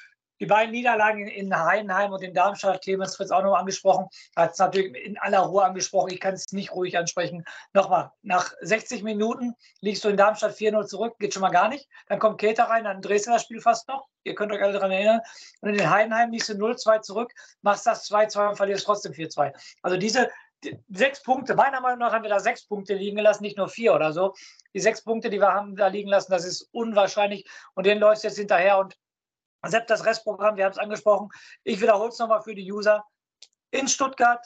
[0.40, 4.06] die beiden Niederlagen in Heidenheim und in Darmstadt Clemens Fritz auch noch angesprochen.
[4.36, 6.12] Hat es natürlich in aller Ruhe angesprochen.
[6.12, 7.44] Ich kann es nicht ruhig ansprechen.
[7.72, 11.88] Nochmal, nach 60 Minuten liegst du in Darmstadt 4-0 zurück, geht schon mal gar nicht.
[12.06, 14.06] Dann kommt Keter rein, dann drehst du das Spiel fast noch.
[14.24, 15.20] Ihr könnt euch alle daran erinnern.
[15.60, 19.52] Und in Heidenheim liegst du 0-2 zurück, machst das 2-2 und verlierst trotzdem 4-2.
[19.82, 20.28] Also diese
[20.64, 23.68] die, sechs Punkte, meiner Meinung nach haben wir da sechs Punkte liegen gelassen, nicht nur
[23.68, 24.34] vier oder so.
[24.74, 27.48] Die sechs Punkte, die wir haben da liegen lassen, das ist unwahrscheinlich.
[27.74, 28.96] Und den läufst jetzt hinterher und
[29.66, 31.30] selbst das Restprogramm, wir haben es angesprochen.
[31.64, 33.04] Ich wiederhole es nochmal für die User.
[33.70, 34.44] In Stuttgart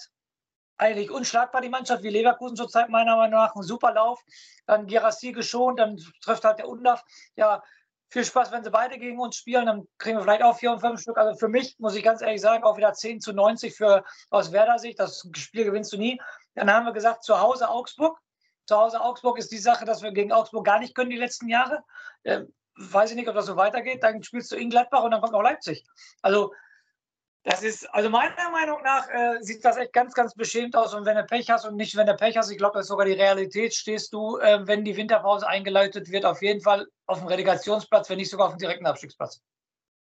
[0.79, 3.55] eigentlich unschlagbar die Mannschaft wie Leverkusen zurzeit meiner Meinung nach.
[3.55, 4.21] Ein super Lauf.
[4.67, 7.05] Dann Gerassi geschont, dann trifft halt der Undaf.
[7.37, 7.63] Ja,
[8.09, 9.67] viel Spaß, wenn sie beide gegen uns spielen.
[9.67, 11.17] Dann kriegen wir vielleicht auch vier und fünf Stück.
[11.17, 14.53] Also für mich, muss ich ganz ehrlich sagen, auch wieder 10 zu 90 für, aus
[14.53, 14.99] Werder Sicht.
[14.99, 16.21] Das Spiel gewinnst du nie.
[16.55, 18.19] Dann haben wir gesagt, zu Hause Augsburg.
[18.67, 21.49] Zu Hause Augsburg ist die Sache, dass wir gegen Augsburg gar nicht können die letzten
[21.49, 21.83] Jahre.
[22.77, 24.03] Weiß ich nicht, ob das so weitergeht.
[24.03, 25.85] Dann spielst du in Gladbach und dann kommt noch Leipzig.
[26.23, 26.53] Also,
[27.45, 30.95] das ist, also meiner Meinung nach äh, sieht das echt ganz, ganz beschämt aus.
[30.95, 32.89] Und wenn du Pech hast und nicht, wenn du Pech hast, ich glaube, das ist
[32.89, 37.19] sogar die Realität, stehst du, äh, wenn die Winterpause eingeleitet wird, auf jeden Fall auf
[37.19, 39.43] dem Relegationsplatz, wenn nicht sogar auf dem direkten Abstiegsplatz.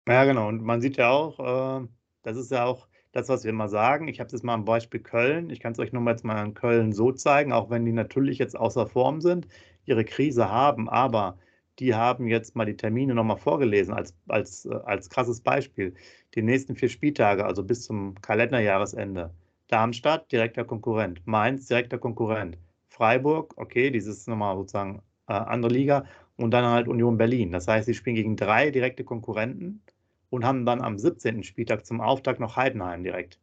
[0.06, 0.50] Ja, genau.
[0.50, 1.88] Und man sieht ja auch, äh,
[2.24, 4.10] das ist ja auch das, was wir immer sagen.
[4.10, 5.50] Ich habe jetzt mal am Beispiel Köln.
[5.50, 7.94] Ich kann es euch nur mal jetzt mal in Köln so zeigen, auch wenn die
[7.94, 9.48] natürlich jetzt außer Form sind,
[9.86, 11.38] ihre Krise haben, aber
[11.80, 15.94] die haben jetzt mal die Termine nochmal vorgelesen als, als, äh, als krasses Beispiel.
[16.36, 19.34] Die nächsten vier Spieltage, also bis zum Kalenderjahresende.
[19.68, 21.26] Darmstadt, direkter Konkurrent.
[21.26, 22.58] Mainz, direkter Konkurrent.
[22.90, 26.06] Freiburg, okay, dieses nochmal sozusagen äh, andere Liga.
[26.36, 27.52] Und dann halt Union Berlin.
[27.52, 29.82] Das heißt, sie spielen gegen drei direkte Konkurrenten
[30.30, 31.44] und haben dann am 17.
[31.44, 33.40] Spieltag zum Auftakt noch Heidenheim direkt.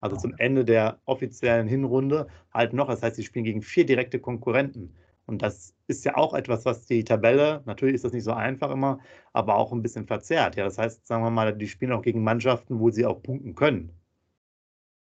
[0.00, 2.88] Also zum Ende der offiziellen Hinrunde halt noch.
[2.88, 4.94] Das heißt, sie spielen gegen vier direkte Konkurrenten.
[5.30, 8.70] Und das ist ja auch etwas, was die Tabelle, natürlich ist das nicht so einfach
[8.70, 8.98] immer,
[9.32, 10.56] aber auch ein bisschen verzerrt.
[10.56, 13.54] Ja, das heißt, sagen wir mal, die spielen auch gegen Mannschaften, wo sie auch punkten
[13.54, 13.92] können.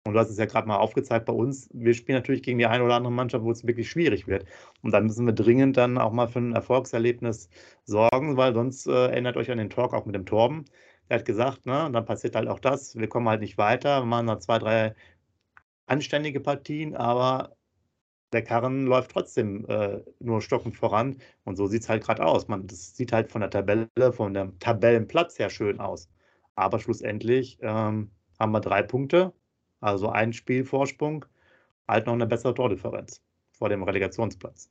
[0.06, 1.70] Und du hast es ja gerade mal aufgezeigt bei uns.
[1.74, 4.46] Wir spielen natürlich gegen die eine oder andere Mannschaft, wo es wirklich schwierig wird.
[4.82, 7.50] Und dann müssen wir dringend dann auch mal für ein Erfolgserlebnis
[7.86, 10.66] sorgen, weil sonst äh, erinnert euch an den Talk auch mit dem Torben.
[11.10, 12.96] Der hat gesagt, ne, dann passiert halt auch das.
[12.98, 14.02] Wir kommen halt nicht weiter.
[14.02, 14.96] Wir machen da zwei, drei
[15.88, 17.56] anständige Partien, aber
[18.34, 21.18] der Karren läuft trotzdem äh, nur stockend voran.
[21.44, 22.48] Und so sieht es halt gerade aus.
[22.48, 26.10] Man, das sieht halt von der Tabelle, von dem Tabellenplatz her schön aus.
[26.56, 29.34] Aber schlussendlich ähm, haben wir drei Punkte,
[29.80, 31.26] also ein Spielvorsprung,
[31.88, 34.70] halt noch eine bessere Tordifferenz vor dem Relegationsplatz.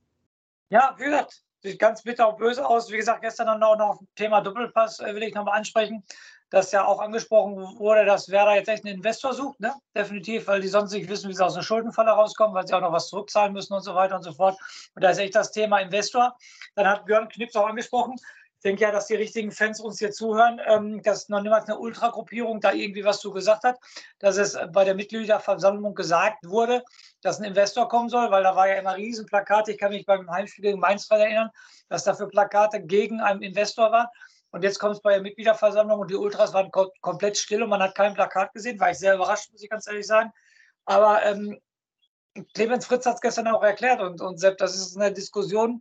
[0.70, 2.90] Ja, wie gesagt, sieht ganz bitter und böse aus.
[2.90, 6.02] Wie gesagt, gestern dann auch noch Thema Doppelpass äh, will ich nochmal ansprechen
[6.52, 9.72] dass ja auch angesprochen wurde, dass Werder jetzt echt einen Investor sucht, ne?
[9.96, 12.82] definitiv, weil die sonst nicht wissen, wie sie aus einer Schuldenfalle rauskommen, weil sie auch
[12.82, 14.58] noch was zurückzahlen müssen und so weiter und so fort.
[14.94, 16.36] Und da ist echt das Thema Investor.
[16.74, 18.16] Dann hat Björn Knips auch angesprochen,
[18.62, 21.78] ich denke ja, dass die richtigen Fans uns hier zuhören, ähm, dass noch niemals eine
[21.78, 23.76] Ultragruppierung da irgendwie was zu gesagt hat,
[24.20, 26.84] dass es bei der Mitgliederversammlung gesagt wurde,
[27.22, 29.72] dass ein Investor kommen soll, weil da war ja immer Riesenplakate.
[29.72, 31.50] Ich kann mich beim Heimspiel gegen Mainz erinnern,
[31.88, 34.06] dass dafür Plakate gegen einen Investor waren.
[34.52, 37.70] Und jetzt kommt es bei der Mitgliederversammlung und die Ultras waren kom komplett still und
[37.70, 38.78] man hat kein Plakat gesehen.
[38.78, 40.30] War ich sehr überrascht, muss ich ganz ehrlich sagen.
[40.84, 41.58] Aber ähm,
[42.54, 45.80] Clemens Fritz hat es gestern auch erklärt und, und Sepp, das ist eine Diskussion.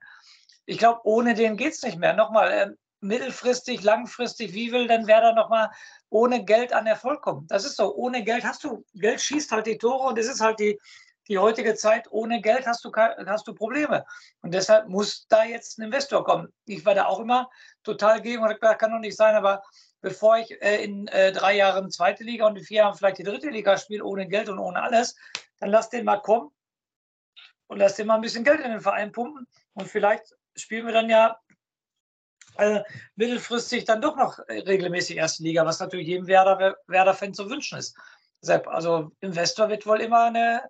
[0.66, 2.14] Ich glaube, ohne den geht es nicht mehr.
[2.14, 5.72] Nochmal, äh, mittelfristig, langfristig, wie will denn Werder nochmal
[6.10, 7.48] ohne Geld an Erfolg kommen?
[7.48, 10.40] Das ist so, ohne Geld hast du, Geld schießt halt die Tore und es ist
[10.40, 10.80] halt die,
[11.32, 14.06] die heutige Zeit, ohne Geld hast du, hast du Probleme.
[14.42, 16.52] Und deshalb muss da jetzt ein Investor kommen.
[16.66, 17.50] Ich war da auch immer
[17.84, 19.64] total gegen und das kann doch nicht sein, aber
[20.02, 23.24] bevor ich äh, in äh, drei Jahren zweite Liga und in vier Jahren vielleicht die
[23.24, 25.16] dritte Liga spiele, ohne Geld und ohne alles,
[25.60, 26.52] dann lass den mal kommen
[27.68, 29.48] und lass den mal ein bisschen Geld in den Verein pumpen.
[29.74, 31.40] Und vielleicht spielen wir dann ja
[32.58, 32.82] äh,
[33.16, 37.96] mittelfristig dann doch noch regelmäßig erste Liga, was natürlich jedem Werder-Fan Werder zu wünschen ist.
[38.42, 40.64] Sepp, also Investor wird wohl immer eine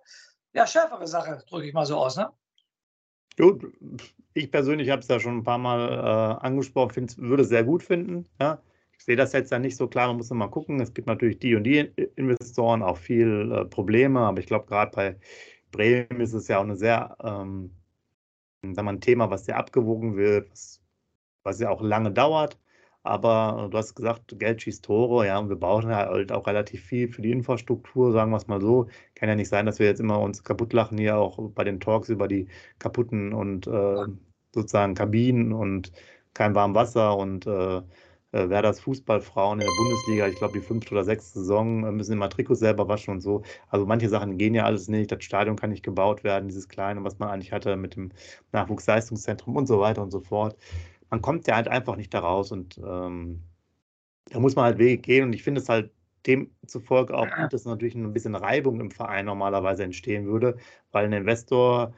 [0.54, 2.30] ja, schärfere Sache, drücke ich mal so aus, ne?
[3.38, 3.72] Gut,
[4.34, 7.64] ich persönlich habe es ja schon ein paar Mal äh, angesprochen, find, würde es sehr
[7.64, 8.26] gut finden.
[8.40, 8.62] Ja?
[8.98, 10.80] Ich sehe das jetzt ja nicht so klar, man muss immer gucken.
[10.80, 11.78] Es gibt natürlich die und die
[12.16, 15.16] Investoren, auch viel äh, Probleme, aber ich glaube, gerade bei
[15.70, 17.70] Bremen ist es ja auch eine sehr, ähm,
[18.62, 20.82] sagen wir, ein Thema, was sehr abgewogen wird, was,
[21.42, 22.58] was ja auch lange dauert.
[23.04, 27.08] Aber du hast gesagt, Geld schießt Tore, ja, und wir brauchen halt auch relativ viel
[27.08, 28.86] für die Infrastruktur, sagen wir es mal so.
[29.16, 31.80] Kann ja nicht sein, dass wir jetzt immer uns kaputt lachen hier auch bei den
[31.80, 32.46] Talks über die
[32.78, 34.06] kaputten und äh,
[34.54, 35.92] sozusagen Kabinen und
[36.34, 37.78] kein warmes Wasser und äh,
[38.32, 42.12] äh Werders Fußballfrauen in der Bundesliga, ich glaube die fünfte oder sechste Saison, äh, müssen
[42.12, 43.42] immer Trikots selber waschen und so.
[43.68, 45.10] Also manche Sachen gehen ja alles nicht.
[45.12, 48.12] Das Stadion kann nicht gebaut werden, dieses kleine, was man eigentlich hatte mit dem
[48.52, 50.56] Nachwuchsleistungszentrum und so weiter und so fort
[51.12, 53.42] man kommt ja halt einfach nicht da raus und ähm,
[54.30, 55.92] da muss man halt Wege gehen und ich finde es halt
[56.26, 60.56] demzufolge auch gut, dass natürlich ein bisschen Reibung im Verein normalerweise entstehen würde,
[60.90, 61.94] weil ein Investor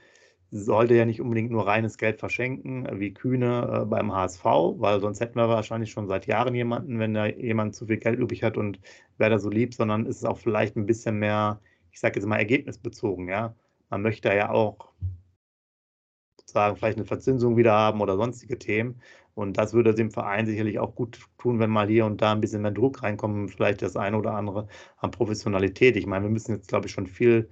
[0.50, 5.20] sollte ja nicht unbedingt nur reines Geld verschenken, wie Kühne äh, beim HSV, weil sonst
[5.20, 8.56] hätten wir wahrscheinlich schon seit Jahren jemanden, wenn da jemand zu viel Geld übrig hat
[8.56, 8.80] und
[9.18, 11.60] wer da so lieb, sondern ist es auch vielleicht ein bisschen mehr,
[11.92, 13.54] ich sage jetzt mal, ergebnisbezogen, ja.
[13.90, 14.92] Man möchte ja auch
[16.54, 19.00] sozusagen vielleicht eine Verzinsung wieder haben oder sonstige Themen.
[19.34, 22.40] Und das würde dem Verein sicherlich auch gut tun, wenn mal hier und da ein
[22.40, 25.96] bisschen mehr Druck reinkommt, vielleicht das eine oder andere an Professionalität.
[25.96, 27.50] Ich meine, wir müssen jetzt, glaube ich, schon viel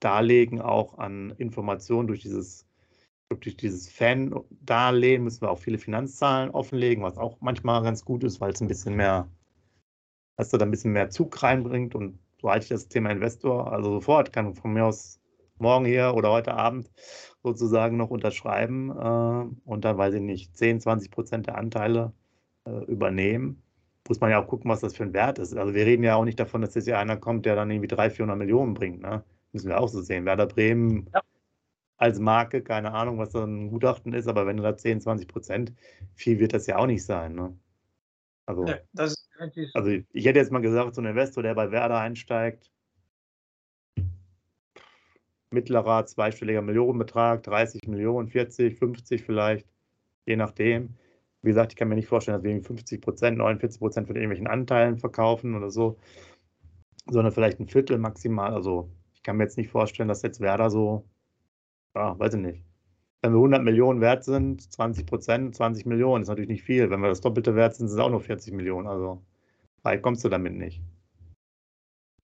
[0.00, 2.66] darlegen, auch an Informationen durch dieses
[3.40, 8.42] durch dieses Fan-Darlehen müssen wir auch viele Finanzzahlen offenlegen, was auch manchmal ganz gut ist,
[8.42, 9.26] weil es ein bisschen mehr,
[10.36, 13.92] dass da ein bisschen mehr Zug reinbringt und so halte ich das Thema Investor, also
[13.92, 15.21] sofort kann von mir aus
[15.62, 16.90] morgen hier oder heute Abend
[17.42, 22.12] sozusagen noch unterschreiben äh, und dann, weiß ich nicht, 10, 20 Prozent der Anteile
[22.66, 23.62] äh, übernehmen.
[24.08, 25.56] Muss man ja auch gucken, was das für ein Wert ist.
[25.56, 27.88] Also wir reden ja auch nicht davon, dass jetzt hier einer kommt, der dann irgendwie
[27.88, 29.00] 300, 400 Millionen bringt.
[29.00, 29.24] Ne?
[29.52, 30.24] Müssen wir auch so sehen.
[30.24, 31.20] Werder Bremen ja.
[31.96, 35.28] als Marke, keine Ahnung, was so ein Gutachten ist, aber wenn du da 10, 20
[35.28, 35.72] Prozent,
[36.14, 37.34] viel wird das ja auch nicht sein.
[37.34, 37.56] Ne?
[38.46, 38.74] Also, nee,
[39.74, 42.72] also ich hätte jetzt mal gesagt, so ein Investor, der bei Werder einsteigt,
[45.52, 49.66] mittlerer zweistelliger Millionenbetrag, 30 Millionen, 40, 50 vielleicht,
[50.26, 50.96] je nachdem.
[51.42, 54.46] Wie gesagt, ich kann mir nicht vorstellen, dass wir 50 Prozent, 49 Prozent von irgendwelchen
[54.46, 55.98] Anteilen verkaufen oder so,
[57.10, 58.54] sondern vielleicht ein Viertel maximal.
[58.54, 61.04] Also ich kann mir jetzt nicht vorstellen, dass jetzt Werder so,
[61.94, 62.64] ja, weiß ich nicht.
[63.22, 66.90] Wenn wir 100 Millionen wert sind, 20 Prozent, 20 Millionen ist natürlich nicht viel.
[66.90, 68.88] Wenn wir das Doppelte wert sind, sind es auch nur 40 Millionen.
[68.88, 69.22] Also
[69.82, 70.80] weit kommst du damit nicht.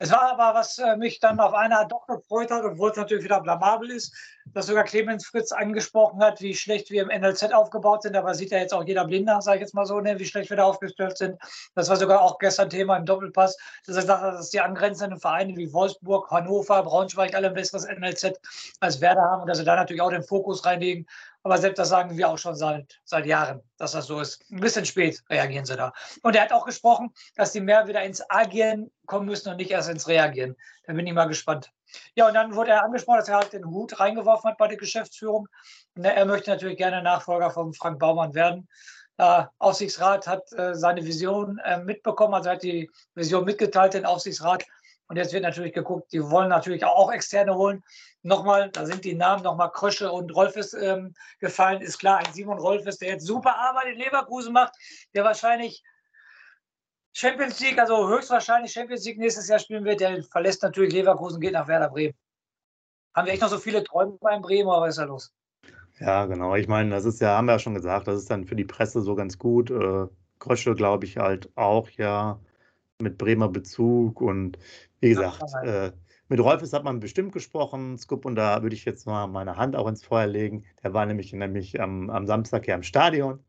[0.01, 3.25] Es war aber, was äh, mich dann auf einer doch gefreut hat, obwohl es natürlich
[3.25, 4.15] wieder blamabel ist,
[4.55, 8.17] dass sogar Clemens Fritz angesprochen hat, wie schlecht wir im NLZ aufgebaut sind.
[8.17, 10.51] Aber sieht ja jetzt auch jeder Blinder, sage ich jetzt mal so, ne, wie schlecht
[10.51, 11.39] wir da aufgestellt sind.
[11.75, 13.57] Das war sogar auch gestern Thema im Doppelpass,
[13.87, 18.39] dass er sagt, dass die angrenzenden Vereine wie Wolfsburg, Hannover, Braunschweig alle ein besseres NLZ
[18.81, 21.07] als Werder haben und dass sie da natürlich auch den Fokus reinlegen
[21.49, 24.45] aber selbst das sagen wir auch schon seit, seit Jahren, dass das so ist.
[24.51, 25.93] Ein bisschen spät reagieren sie da.
[26.23, 29.71] Und er hat auch gesprochen, dass die mehr wieder ins Agieren kommen müssen und nicht
[29.71, 30.57] erst ins Reagieren.
[30.85, 31.71] Da bin ich mal gespannt.
[32.15, 34.77] Ja, und dann wurde er angesprochen, dass er halt den Hut reingeworfen hat bei der
[34.77, 35.49] Geschäftsführung.
[35.97, 38.69] Und er möchte natürlich gerne Nachfolger von Frank Baumann werden.
[39.19, 44.65] Der Aufsichtsrat hat äh, seine Vision äh, mitbekommen, also hat die Vision mitgeteilt, den Aufsichtsrat.
[45.09, 47.83] Und jetzt wird natürlich geguckt, die wollen natürlich auch externe holen.
[48.23, 51.81] Nochmal, da sind die Namen nochmal Krösche und Rolfes ähm, gefallen.
[51.81, 54.75] Ist klar, ein Simon Rolfes, der jetzt super Arbeit in Leverkusen macht,
[55.15, 55.83] der wahrscheinlich
[57.19, 59.99] Champions League, also höchstwahrscheinlich Champions League nächstes Jahr spielen wird.
[59.99, 62.15] Der verlässt natürlich Leverkusen, geht nach Werder Bremen.
[63.13, 65.35] Haben wir echt noch so viele Träume beim Bremen, aber was ist da los?
[65.99, 66.55] Ja, genau.
[66.55, 68.65] Ich meine, das ist ja, haben wir ja schon gesagt, das ist dann für die
[68.65, 69.69] Presse so ganz gut.
[69.69, 70.07] Äh,
[70.39, 72.39] Krösche, glaube ich, halt auch, ja,
[73.03, 74.57] mit Bremer Bezug und
[75.01, 75.91] wie gesagt, äh,
[76.29, 79.75] mit Rolfes hat man bestimmt gesprochen, Scoop, und da würde ich jetzt mal meine Hand
[79.75, 80.65] auch ins Feuer legen.
[80.85, 83.43] Der war nämlich, nämlich am, am Samstag hier im Stadion.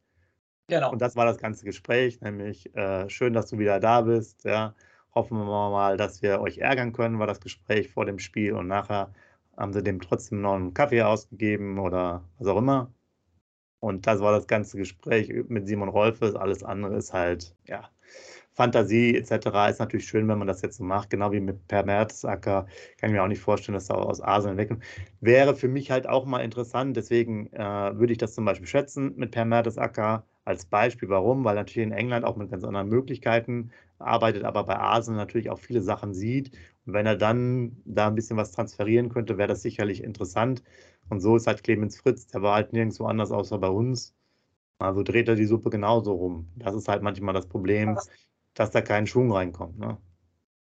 [0.69, 0.91] Genau.
[0.91, 4.45] Und das war das ganze Gespräch, nämlich äh, schön, dass du wieder da bist.
[4.45, 4.75] Ja.
[5.15, 8.67] Hoffen wir mal, dass wir euch ärgern können, war das Gespräch vor dem Spiel und
[8.67, 9.11] nachher
[9.57, 12.93] haben sie dem trotzdem noch einen Kaffee ausgegeben oder was auch immer.
[13.79, 16.35] Und das war das ganze Gespräch mit Simon Rolfes.
[16.35, 17.89] Alles andere ist halt, ja,
[18.53, 19.47] Fantasie etc.
[19.69, 22.67] ist natürlich schön, wenn man das jetzt so macht, genau wie mit Per Mertesacker.
[22.97, 24.71] Kann ich mir auch nicht vorstellen, dass er aus Asien weg
[25.21, 26.97] wäre für mich halt auch mal interessant.
[26.97, 27.59] Deswegen äh,
[27.97, 31.09] würde ich das zum Beispiel schätzen mit Per Mertesacker als Beispiel.
[31.09, 31.43] Warum?
[31.45, 35.59] Weil natürlich in England auch mit ganz anderen Möglichkeiten arbeitet, aber bei Asien natürlich auch
[35.59, 36.51] viele Sachen sieht.
[36.85, 40.63] Und wenn er dann da ein bisschen was transferieren könnte, wäre das sicherlich interessant.
[41.09, 44.15] Und so ist halt Clemens Fritz, der war halt nirgendwo anders außer bei uns.
[44.79, 46.49] Also dreht er die Suppe genauso rum.
[46.55, 47.97] Das ist halt manchmal das Problem
[48.59, 49.79] dass da kein Schwung reinkommt.
[49.79, 49.97] Ne?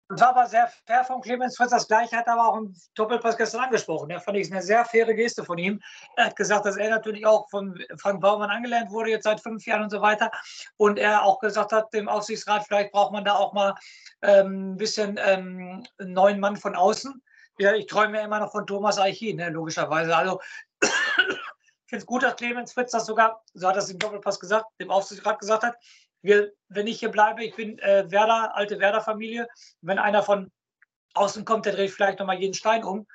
[0.08, 1.70] Das war aber sehr fair von Clemens Fritz.
[1.70, 4.08] Das gleiche hat er aber auch im Doppelpass gestern angesprochen.
[4.08, 5.82] Da fand ich es eine sehr faire Geste von ihm.
[6.16, 9.66] Er hat gesagt, dass er natürlich auch von Frank Baumann angelernt wurde, jetzt seit fünf
[9.66, 10.30] Jahren und so weiter.
[10.78, 13.74] Und er auch gesagt hat, dem Aufsichtsrat, vielleicht braucht man da auch mal
[14.22, 17.22] ähm, ein bisschen ähm, einen neuen Mann von außen.
[17.58, 20.16] Ja, ich träume ja immer noch von Thomas Eichin, ne, logischerweise.
[20.16, 20.40] Also
[20.80, 20.88] ich
[21.86, 24.66] finde es gut, dass Clemens Fritz das sogar, so hat er es im Doppelpass gesagt,
[24.80, 25.76] dem Aufsichtsrat gesagt hat,
[26.22, 29.48] wir, wenn ich hier bleibe, ich bin äh, Werder, alte Werder-Familie.
[29.80, 30.50] Wenn einer von
[31.14, 33.06] außen kommt, der dreht vielleicht nochmal jeden Stein um.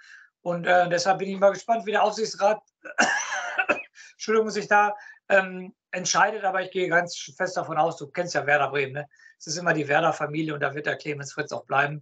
[0.42, 2.62] Und äh, deshalb bin ich mal gespannt, wie der Aufsichtsrat,
[4.14, 4.96] Entschuldigung, sich da
[5.30, 6.44] ähm, entscheidet.
[6.44, 8.94] Aber ich gehe ganz fest davon aus, du kennst ja Werder Bremen.
[8.94, 9.08] Ne?
[9.38, 12.02] Es ist immer die Werder-Familie und da wird der Clemens Fritz auch bleiben.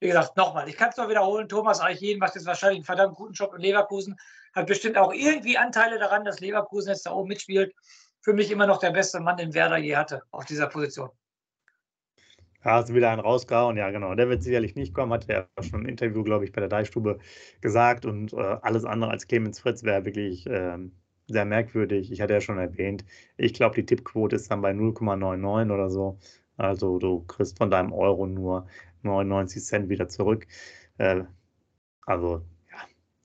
[0.00, 1.48] Wie gesagt, nochmal, ich kann es nur wiederholen.
[1.48, 4.18] Thomas Eichin macht jetzt wahrscheinlich einen verdammt guten Job in Leverkusen.
[4.52, 7.72] Hat bestimmt auch irgendwie Anteile daran, dass Leverkusen jetzt da oben mitspielt
[8.22, 11.10] für mich immer noch der beste Mann, den Werder je hatte auf dieser Position.
[12.64, 13.76] Ja, hast du wieder einen rausgehauen.
[13.76, 14.14] Ja, genau.
[14.14, 17.18] Der wird sicherlich nicht kommen, hat er schon im Interview, glaube ich, bei der Deichstube
[17.60, 18.06] gesagt.
[18.06, 20.78] Und äh, alles andere als Clemens Fritz wäre wirklich äh,
[21.26, 22.12] sehr merkwürdig.
[22.12, 23.04] Ich hatte ja schon erwähnt,
[23.36, 26.18] ich glaube, die Tippquote ist dann bei 0,99 oder so.
[26.56, 28.68] Also du kriegst von deinem Euro nur
[29.02, 30.46] 99 Cent wieder zurück.
[30.98, 31.24] Äh,
[32.06, 32.78] also ja,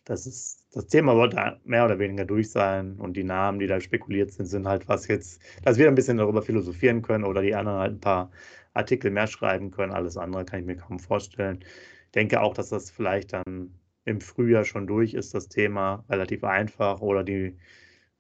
[0.05, 3.81] das ist das Thema sollte mehr oder weniger durch sein und die Namen, die da
[3.81, 7.55] spekuliert sind, sind halt was jetzt, dass wir ein bisschen darüber philosophieren können oder die
[7.55, 8.31] anderen halt ein paar
[8.75, 9.91] Artikel mehr schreiben können.
[9.91, 11.59] Alles andere kann ich mir kaum vorstellen.
[12.05, 13.73] Ich denke auch, dass das vielleicht dann
[14.05, 17.57] im Frühjahr schon durch ist, das Thema relativ einfach oder die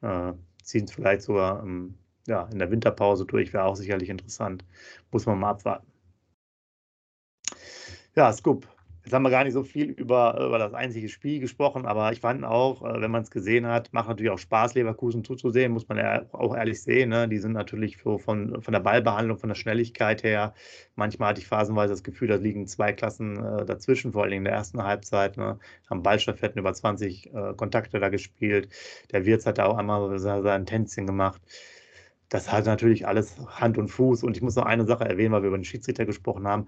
[0.01, 1.95] äh, ziehen es vielleicht sogar ähm,
[2.27, 4.65] ja, in der Winterpause durch, wäre auch sicherlich interessant.
[5.11, 5.87] Muss man mal abwarten.
[8.15, 8.67] Ja, Scoop.
[9.07, 12.19] Jetzt haben wir gar nicht so viel über, über das einzige Spiel gesprochen, aber ich
[12.19, 15.87] fand auch, äh, wenn man es gesehen hat, macht natürlich auch Spaß, Leverkusen zuzusehen, muss
[15.87, 17.07] man ja auch ehrlich sehen.
[17.07, 17.29] Ne?
[17.29, 20.53] Die sind natürlich so von, von der Ballbehandlung, von der Schnelligkeit her.
[20.97, 24.43] Manchmal hatte ich phasenweise das Gefühl, da liegen zwei Klassen äh, dazwischen, vor allem in
[24.43, 25.37] der ersten Halbzeit.
[25.37, 25.57] Ne?
[25.89, 28.67] Haben Ballstaffetten über 20 äh, Kontakte da gespielt.
[29.13, 31.41] Der Wirtz hat da auch einmal sein Tänzchen gemacht.
[32.27, 34.23] das hat natürlich alles Hand und Fuß.
[34.23, 36.67] Und ich muss noch eine Sache erwähnen, weil wir über den Schiedsrichter gesprochen haben.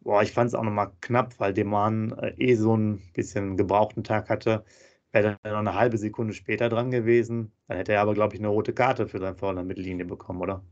[0.00, 4.04] Boah, ich fand es auch nochmal knapp, weil Deman äh, eh so ein bisschen gebrauchten
[4.04, 4.64] Tag hatte.
[5.12, 7.52] Wäre dann noch eine halbe Sekunde später dran gewesen.
[7.66, 10.40] Dann hätte er aber, glaube ich, eine rote Karte für sein Foul an Mittellinie bekommen,
[10.40, 10.62] oder?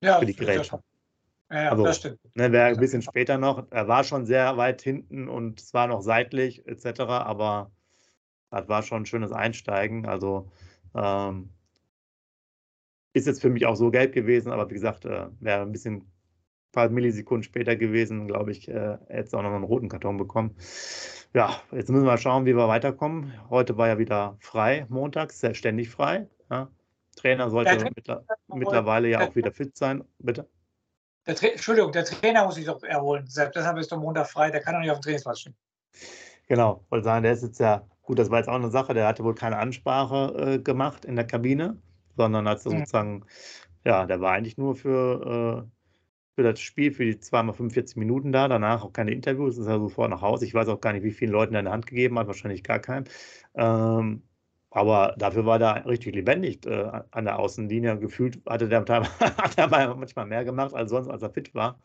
[0.00, 0.80] Ja, für die Grätsche.
[1.50, 2.18] Ja, ja also, das stimmt.
[2.34, 3.66] Ne, Wäre ein bisschen später noch.
[3.70, 7.00] Er war schon sehr weit hinten und es war noch seitlich etc.
[7.00, 7.70] Aber
[8.50, 10.06] das war schon ein schönes Einsteigen.
[10.06, 10.50] Also
[10.94, 11.50] ähm,
[13.12, 16.10] ist jetzt für mich auch so gelb gewesen, aber wie gesagt, äh, wäre ein bisschen
[16.76, 20.54] paar Millisekunden später gewesen, glaube ich, äh, hätte es auch noch einen roten Karton bekommen.
[21.34, 23.32] Ja, jetzt müssen wir schauen, wie wir weiterkommen.
[23.48, 26.28] Heute war ja wieder frei, montags, ständig frei.
[26.50, 26.68] Ja.
[27.16, 30.04] Trainer sollte mittler mittlerweile ja auch wieder fit sein.
[30.18, 30.48] Bitte.
[31.26, 33.24] Der Entschuldigung, der Trainer muss sich doch erholen.
[33.26, 35.56] Deshalb ist doch Montag frei, der kann doch nicht auf dem Trainingsplatz stehen.
[36.46, 39.08] Genau, wollte sagen, der ist jetzt ja, gut, das war jetzt auch eine Sache, der
[39.08, 41.78] hatte wohl keine Ansprache äh, gemacht in der Kabine,
[42.16, 42.70] sondern hat mhm.
[42.70, 43.24] sozusagen,
[43.84, 45.75] ja, der war eigentlich nur für, äh,
[46.36, 49.80] für das Spiel, für die zweimal 45 Minuten da, danach auch keine Interviews, ist er
[49.80, 50.44] sofort nach Hause.
[50.44, 52.62] Ich weiß auch gar nicht, wie vielen Leuten er in der Hand gegeben hat, wahrscheinlich
[52.62, 53.06] gar keinen.
[53.54, 54.22] Ähm,
[54.70, 57.98] aber dafür war er richtig lebendig äh, an der Außenlinie.
[57.98, 58.90] Gefühlt hatte der hat
[59.56, 61.80] er manchmal mehr gemacht als sonst, als er fit war.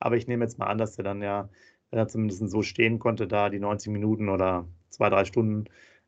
[0.00, 1.48] Aber ich nehme jetzt mal an, dass er dann ja,
[1.90, 5.66] wenn er zumindest so stehen konnte, da die 90 Minuten oder zwei, drei Stunden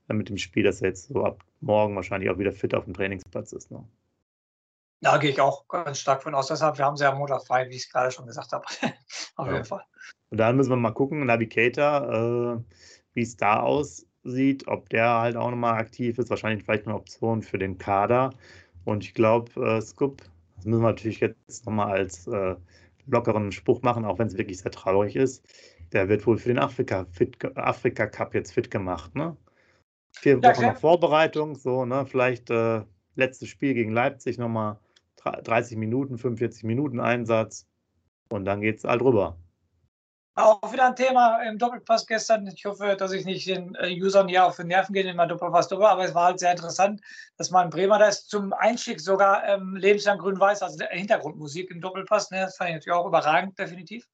[0.08, 2.84] äh, mit dem Spiel, dass er jetzt so ab morgen wahrscheinlich auch wieder fit auf
[2.86, 3.70] dem Trainingsplatz ist.
[3.70, 3.84] Ne?
[5.04, 6.48] Da gehe ich auch ganz stark von aus.
[6.48, 8.64] Deshalb, wir haben sie ja Montag frei, wie ich es gerade schon gesagt habe.
[9.36, 9.52] auf ja.
[9.52, 9.84] jeden Fall.
[10.30, 12.74] Und dann müssen wir mal gucken, Navigator, äh,
[13.12, 16.30] wie es da aussieht sieht, ob der halt auch nochmal aktiv ist.
[16.30, 18.30] Wahrscheinlich vielleicht eine Option für den Kader.
[18.84, 20.22] Und ich glaube, äh, Scoop,
[20.56, 22.56] das müssen wir natürlich jetzt nochmal als äh,
[23.06, 25.46] lockeren Spruch machen, auch wenn es wirklich sehr traurig ist.
[25.92, 29.14] Der wird wohl für den Afrika, fit, Afrika Cup jetzt fit gemacht.
[29.14, 29.36] Ne?
[30.12, 32.06] Vier Wochen ja, Vorbereitung, so, ne?
[32.06, 32.82] Vielleicht äh,
[33.14, 34.78] letztes Spiel gegen Leipzig nochmal
[35.24, 37.66] 30 Minuten, 45 Minuten Einsatz
[38.28, 39.38] und dann geht es halt rüber.
[40.36, 42.48] Auch wieder ein Thema im Doppelpass gestern.
[42.48, 45.28] Ich hoffe, dass ich nicht den äh, Usern hier auf den Nerven gehe, in meinem
[45.28, 47.00] Doppelpass drüber, aber es war halt sehr interessant,
[47.36, 52.32] dass man Bremer da ist zum Einstieg sogar ähm, lebenslang grün-weiß, also Hintergrundmusik im Doppelpass.
[52.32, 52.40] Ne?
[52.40, 54.08] Das fand ich natürlich auch überragend, definitiv.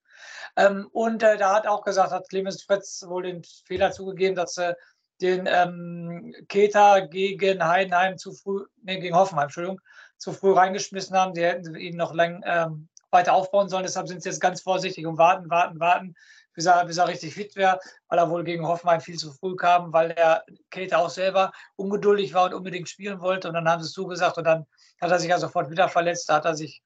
[0.56, 4.58] Ähm, und äh, da hat auch gesagt, hat Clemens Fritz wohl den Fehler zugegeben, dass
[4.58, 4.74] äh,
[5.22, 9.80] den ähm, Keta gegen Heidenheim zu früh, nee, gegen Hoffenheim, Entschuldigung,
[10.20, 11.34] zu früh reingeschmissen haben.
[11.34, 13.82] Die hätten ihn noch lang ähm, weiter aufbauen sollen.
[13.82, 16.14] Deshalb sind sie jetzt ganz vorsichtig und warten, warten, warten,
[16.54, 19.56] bis er, bis er richtig fit wäre, weil er wohl gegen Hoffenheim viel zu früh
[19.56, 23.48] kam, weil der Kate auch selber ungeduldig war und unbedingt spielen wollte.
[23.48, 24.66] Und dann haben sie es zugesagt und dann
[25.00, 26.28] hat er sich ja sofort wieder verletzt.
[26.28, 26.82] Da hat er sich,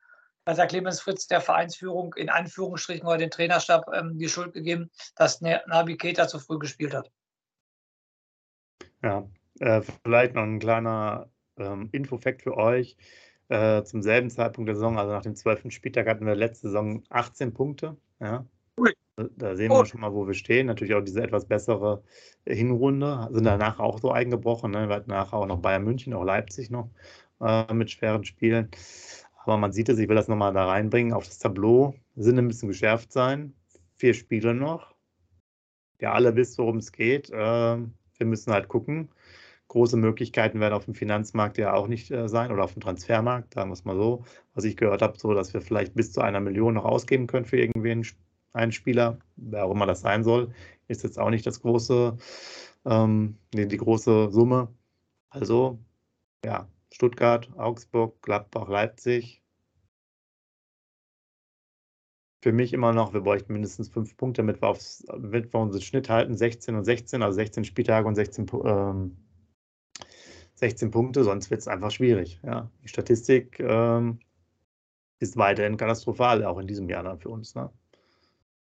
[0.47, 4.91] hat der Clemens Fritz der Vereinsführung in Anführungsstrichen oder den Trainerstab ähm, die Schuld gegeben,
[5.17, 7.11] dass Nabi Keita zu früh gespielt hat.
[9.03, 9.27] Ja,
[9.59, 12.97] äh, vielleicht noch ein kleiner ähm, Infofakt für euch.
[13.49, 15.71] Äh, zum selben Zeitpunkt der Saison, also nach dem 12.
[15.71, 17.97] Spieltag, hatten wir letzte Saison 18 Punkte.
[18.21, 18.47] Ja.
[19.37, 20.67] Da sehen wir schon mal, wo wir stehen.
[20.67, 22.03] Natürlich auch diese etwas bessere
[22.47, 23.29] Hinrunde.
[23.31, 24.73] Sind danach auch so eingebrochen.
[24.73, 24.89] Ne?
[24.89, 26.91] Wir hatten nachher auch noch Bayern München, auch Leipzig noch
[27.41, 28.71] äh, mit schweren Spielen.
[29.45, 31.95] Aber man sieht es, ich will das nochmal da reinbringen auf das Tableau.
[32.17, 33.55] Sind ein bisschen geschärft sein.
[33.97, 34.95] Vier Spiele noch.
[36.01, 37.31] Ja, alle wisst, worum es geht.
[37.31, 39.11] Äh, wir müssen halt gucken
[39.69, 43.55] große Möglichkeiten werden auf dem Finanzmarkt ja auch nicht äh, sein oder auf dem Transfermarkt,
[43.55, 44.25] sagen wir es mal so.
[44.55, 47.47] Was ich gehört habe, so, dass wir vielleicht bis zu einer Million noch ausgeben können
[47.47, 48.07] für irgendwen
[48.53, 50.53] einen Spieler, wer auch immer das sein soll,
[50.89, 52.17] ist jetzt auch nicht das große,
[52.85, 54.69] ähm, die, die große Summe.
[55.31, 55.79] Also,
[56.45, 59.43] ja, Stuttgart, Augsburg, Gladbach, Leipzig.
[62.43, 65.81] Für mich immer noch, wir bräuchten mindestens fünf Punkte, damit wir, aufs, damit wir unseren
[65.83, 69.17] Schnitt halten, 16 und 16, also 16 Spieltage und 16 ähm,
[70.57, 72.41] 16 Punkte, sonst wird es einfach schwierig.
[72.45, 72.71] Ja.
[72.83, 74.21] Die Statistik ähm,
[75.19, 77.55] ist weiterhin katastrophal, auch in diesem Jahr dann für uns.
[77.55, 77.71] Ne?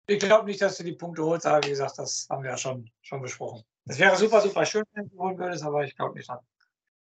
[0.06, 2.56] Ich glaube nicht, dass du die Punkte holst, aber wie gesagt, das haben wir ja
[2.56, 3.62] schon, schon besprochen.
[3.86, 6.38] Es wäre super, super schön, wenn du holen würdest, aber ich glaube nicht dran.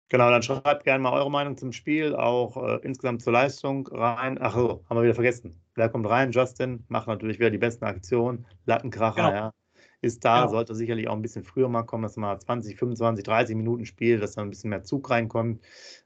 [0.08, 4.38] Genau, dann schreibt gerne mal eure Meinung zum Spiel, auch äh, insgesamt zur Leistung rein.
[4.40, 5.60] Ach so, haben wir wieder vergessen.
[5.74, 6.30] Wer kommt rein?
[6.30, 8.46] Justin macht natürlich wieder die besten Aktionen.
[8.66, 9.34] Lattenkracher, genau.
[9.34, 9.52] ja
[10.00, 10.48] ist da, ja.
[10.48, 14.22] sollte sicherlich auch ein bisschen früher mal kommen, dass man 20, 25, 30 Minuten spielt,
[14.22, 15.62] dass da ein bisschen mehr Zug reinkommt,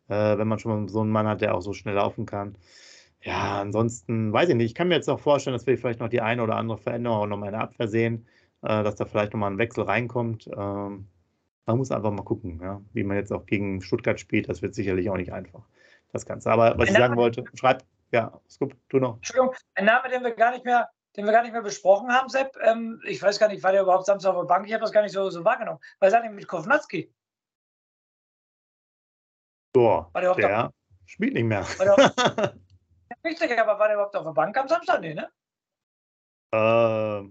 [0.08, 2.56] äh, wenn man schon so einen Mann hat, der auch so schnell laufen kann.
[3.22, 4.66] Ja, ansonsten weiß ich nicht.
[4.66, 7.18] Ich kann mir jetzt auch vorstellen, dass wir vielleicht noch die eine oder andere Veränderung
[7.18, 8.26] auch nochmal in der Abwehr sehen,
[8.62, 10.48] äh, dass da vielleicht nochmal ein Wechsel reinkommt.
[10.48, 11.08] Ähm,
[11.66, 14.48] man muss einfach mal gucken, ja, wie man jetzt auch gegen Stuttgart spielt.
[14.48, 15.62] Das wird sicherlich auch nicht einfach,
[16.12, 16.50] das Ganze.
[16.50, 19.16] Aber was ich sagen wollte, schreibt, ja, Scoop, du noch.
[19.16, 22.28] Entschuldigung, ein Name, den wir gar nicht mehr den wir gar nicht mehr besprochen haben,
[22.28, 22.56] Sepp.
[22.62, 24.66] Ähm, ich weiß gar nicht, war der überhaupt Samstag auf der Bank?
[24.66, 25.80] Ich habe das gar nicht so, so wahrgenommen.
[25.98, 27.12] Was ist denn mit Kovnatski?
[29.72, 30.72] Boah, der, der
[31.10, 31.62] Spielt nicht mehr.
[33.24, 35.00] Richtig, aber war der überhaupt auf der Bank am Samstag?
[35.00, 35.28] Nee, ne?
[36.52, 37.28] Äh,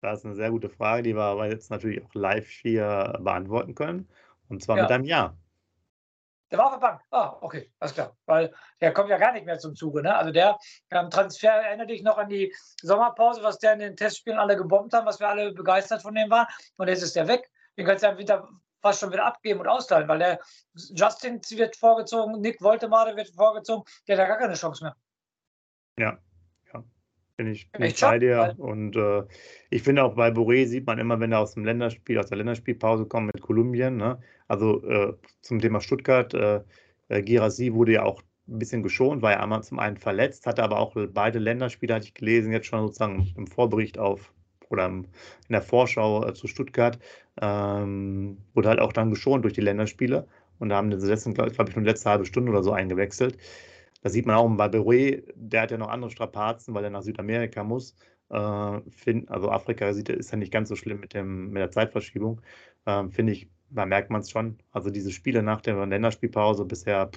[0.00, 3.74] das ist eine sehr gute Frage, die wir aber jetzt natürlich auch live hier beantworten
[3.74, 4.08] können.
[4.48, 4.82] Und zwar Ja.
[4.82, 5.36] mit einem Ja.
[6.54, 7.00] Der war auf der Bank.
[7.10, 8.16] Ah, okay, alles klar.
[8.26, 10.02] Weil der kommt ja gar nicht mehr zum Zuge.
[10.02, 10.14] Ne?
[10.14, 10.56] Also der
[10.92, 14.92] ähm, Transfer erinnert dich noch an die Sommerpause, was der in den Testspielen alle gebombt
[14.92, 16.46] haben, was wir alle begeistert von dem waren.
[16.76, 17.50] Und jetzt ist der weg.
[17.76, 18.48] Den kannst du ja im Winter
[18.80, 20.38] fast schon wieder abgeben und austeilen, weil der
[20.74, 24.96] Justin wird vorgezogen, Nick Woltemade wird vorgezogen, der hat ja gar keine Chance mehr.
[25.98, 26.18] Ja.
[27.36, 28.54] Bin ich, bin ich bei dir.
[28.58, 29.24] Und äh,
[29.70, 32.38] ich finde auch bei Boré sieht man immer, wenn er aus dem Länderspiel, aus der
[32.38, 34.20] Länderspielpause kommt mit Kolumbien, ne?
[34.46, 36.60] Also äh, zum Thema Stuttgart, äh,
[37.08, 40.62] äh, Girassi wurde ja auch ein bisschen geschont, war ja einmal zum einen verletzt, hatte
[40.62, 44.32] aber auch beide Länderspiele, hatte ich gelesen, jetzt schon sozusagen im Vorbericht auf
[44.68, 45.04] oder im,
[45.48, 46.98] in der Vorschau äh, zu Stuttgart,
[47.40, 50.28] ähm, wurde halt auch dann geschont durch die Länderspiele.
[50.58, 53.38] Und da haben sie letzten, glaube glaub ich, nur letzte halbe Stunde oder so eingewechselt.
[54.04, 57.64] Da sieht man auch Boré, der hat ja noch andere Strapazen, weil er nach Südamerika
[57.64, 57.96] muss.
[58.28, 61.70] Äh, find, also Afrika sieht, ist ja nicht ganz so schlimm mit, dem, mit der
[61.70, 62.42] Zeitverschiebung.
[62.84, 64.58] Ähm, Finde ich, da merkt man es schon.
[64.72, 67.10] Also diese Spiele nach der Länderspielpause bisher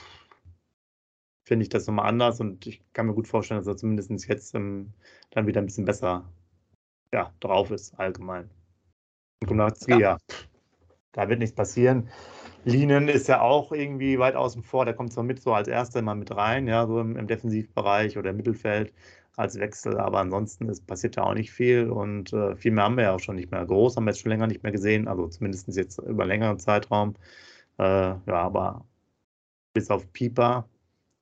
[1.45, 4.55] finde ich das nochmal anders und ich kann mir gut vorstellen, dass er zumindest jetzt
[4.55, 4.93] ähm,
[5.31, 6.31] dann wieder ein bisschen besser
[7.13, 8.49] ja, drauf ist, allgemein.
[9.41, 9.99] Und Konatski, Ja.
[9.99, 10.17] ja,
[11.11, 12.07] da wird nichts passieren.
[12.67, 16.01] Linen ist ja auch irgendwie weit außen vor, der kommt zwar mit so als erster
[16.01, 18.93] mal mit rein, ja, so im, im Defensivbereich oder im Mittelfeld
[19.37, 22.97] als Wechsel, aber ansonsten ist, passiert da auch nicht viel und äh, viel mehr haben
[22.97, 23.65] wir ja auch schon nicht mehr.
[23.65, 26.59] Groß haben wir jetzt schon länger nicht mehr gesehen, also zumindest jetzt über einen längeren
[26.59, 27.13] Zeitraum.
[27.77, 28.85] Äh, ja, aber
[29.73, 30.67] bis auf Pieper,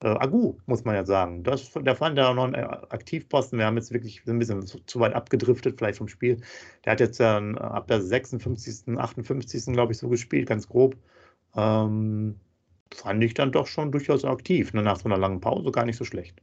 [0.01, 1.43] äh, Agu, muss man ja sagen.
[1.43, 3.59] Das, der fand ja auch noch einen äh, Aktivposten.
[3.59, 6.41] Wir haben jetzt wirklich ein bisschen zu, zu weit abgedriftet, vielleicht vom Spiel.
[6.85, 9.73] Der hat jetzt äh, ab der 56., 58.
[9.73, 10.95] glaube ich, so gespielt, ganz grob.
[11.55, 12.39] Ähm,
[12.93, 14.73] fand ich dann doch schon durchaus aktiv.
[14.73, 14.81] Ne?
[14.81, 16.41] Nach so einer langen Pause gar nicht so schlecht.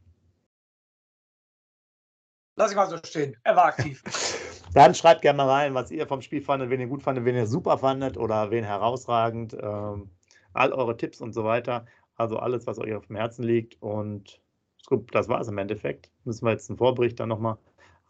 [2.55, 3.35] Lass ich mal so stehen.
[3.43, 4.03] Er war aktiv.
[4.73, 7.35] Dann schreibt gerne mal rein, was ihr vom Spiel fandet, wen ihr gut fandet, wen
[7.35, 9.55] ihr super fandet oder wen herausragend.
[9.59, 10.09] Ähm,
[10.53, 11.85] all eure Tipps und so weiter.
[12.15, 13.81] Also alles, was euch auf dem Herzen liegt.
[13.81, 14.41] Und
[14.85, 16.11] gut, das war es im Endeffekt.
[16.25, 17.57] Müssen wir jetzt einen Vorbericht dann nochmal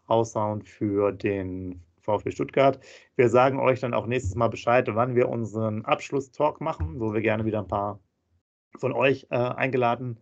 [0.08, 2.78] raushauen für den VfB Stuttgart.
[3.16, 7.20] Wir sagen euch dann auch nächstes Mal Bescheid, wann wir unseren Abschlusstalk machen, wo wir
[7.20, 8.00] gerne wieder ein paar
[8.78, 10.18] von euch äh, eingeladen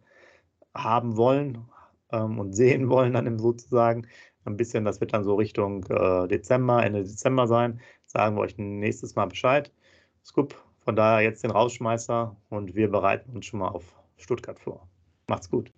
[0.74, 1.66] haben wollen
[2.12, 4.06] ähm, und sehen wollen, dann sozusagen.
[4.44, 7.80] Ein bisschen, das wird dann so Richtung äh, Dezember, Ende Dezember sein.
[8.06, 9.72] Sagen wir euch nächstes Mal Bescheid.
[10.24, 13.84] Scoop, von daher jetzt den Rausschmeißer und wir bereiten uns schon mal auf
[14.16, 14.88] Stuttgart vor.
[15.28, 15.72] Macht's gut.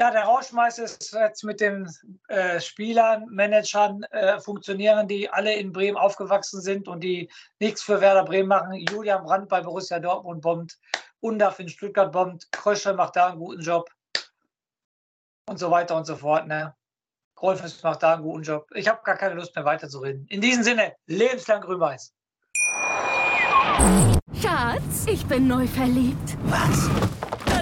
[0.00, 1.88] Ja, der Rauschmeister ist jetzt mit den
[2.26, 7.30] äh, Spielern, Managern äh, funktionieren, die alle in Bremen aufgewachsen sind und die
[7.60, 8.74] nichts für Werder Bremen machen.
[8.74, 10.76] Julian Brandt bei Borussia Dortmund bombt,
[11.20, 13.88] Undaf in Stuttgart bombt, Krösche macht da einen guten Job
[15.48, 16.48] und so weiter und so fort.
[16.48, 16.74] Ne?
[17.40, 18.66] Rolfes macht da einen guten Job.
[18.74, 20.26] Ich habe gar keine Lust mehr weiterzureden.
[20.28, 22.12] In diesem Sinne, lebenslang grün-weiß.
[24.42, 26.36] Schatz, ich bin neu verliebt.
[26.46, 27.13] Was?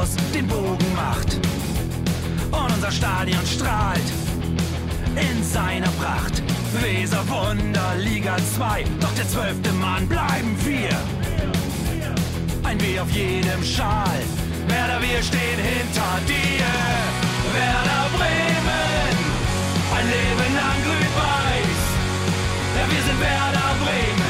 [0.00, 1.34] Schuss den Bogen macht.
[2.50, 4.08] Und unser Stadion strahlt
[5.14, 6.42] in seiner Pracht.
[6.80, 10.96] Weser Wunder, Liga 2, doch der zwölfte Mann bleiben wir.
[12.62, 14.20] Ein W auf jedem Schal,
[14.68, 16.70] Werder, wir stehen hinter dir.
[17.52, 19.14] Werder Bremen,
[19.96, 21.80] ein Leben lang grün-weiß.
[22.76, 24.29] Ja, wir sind Werder Bremen,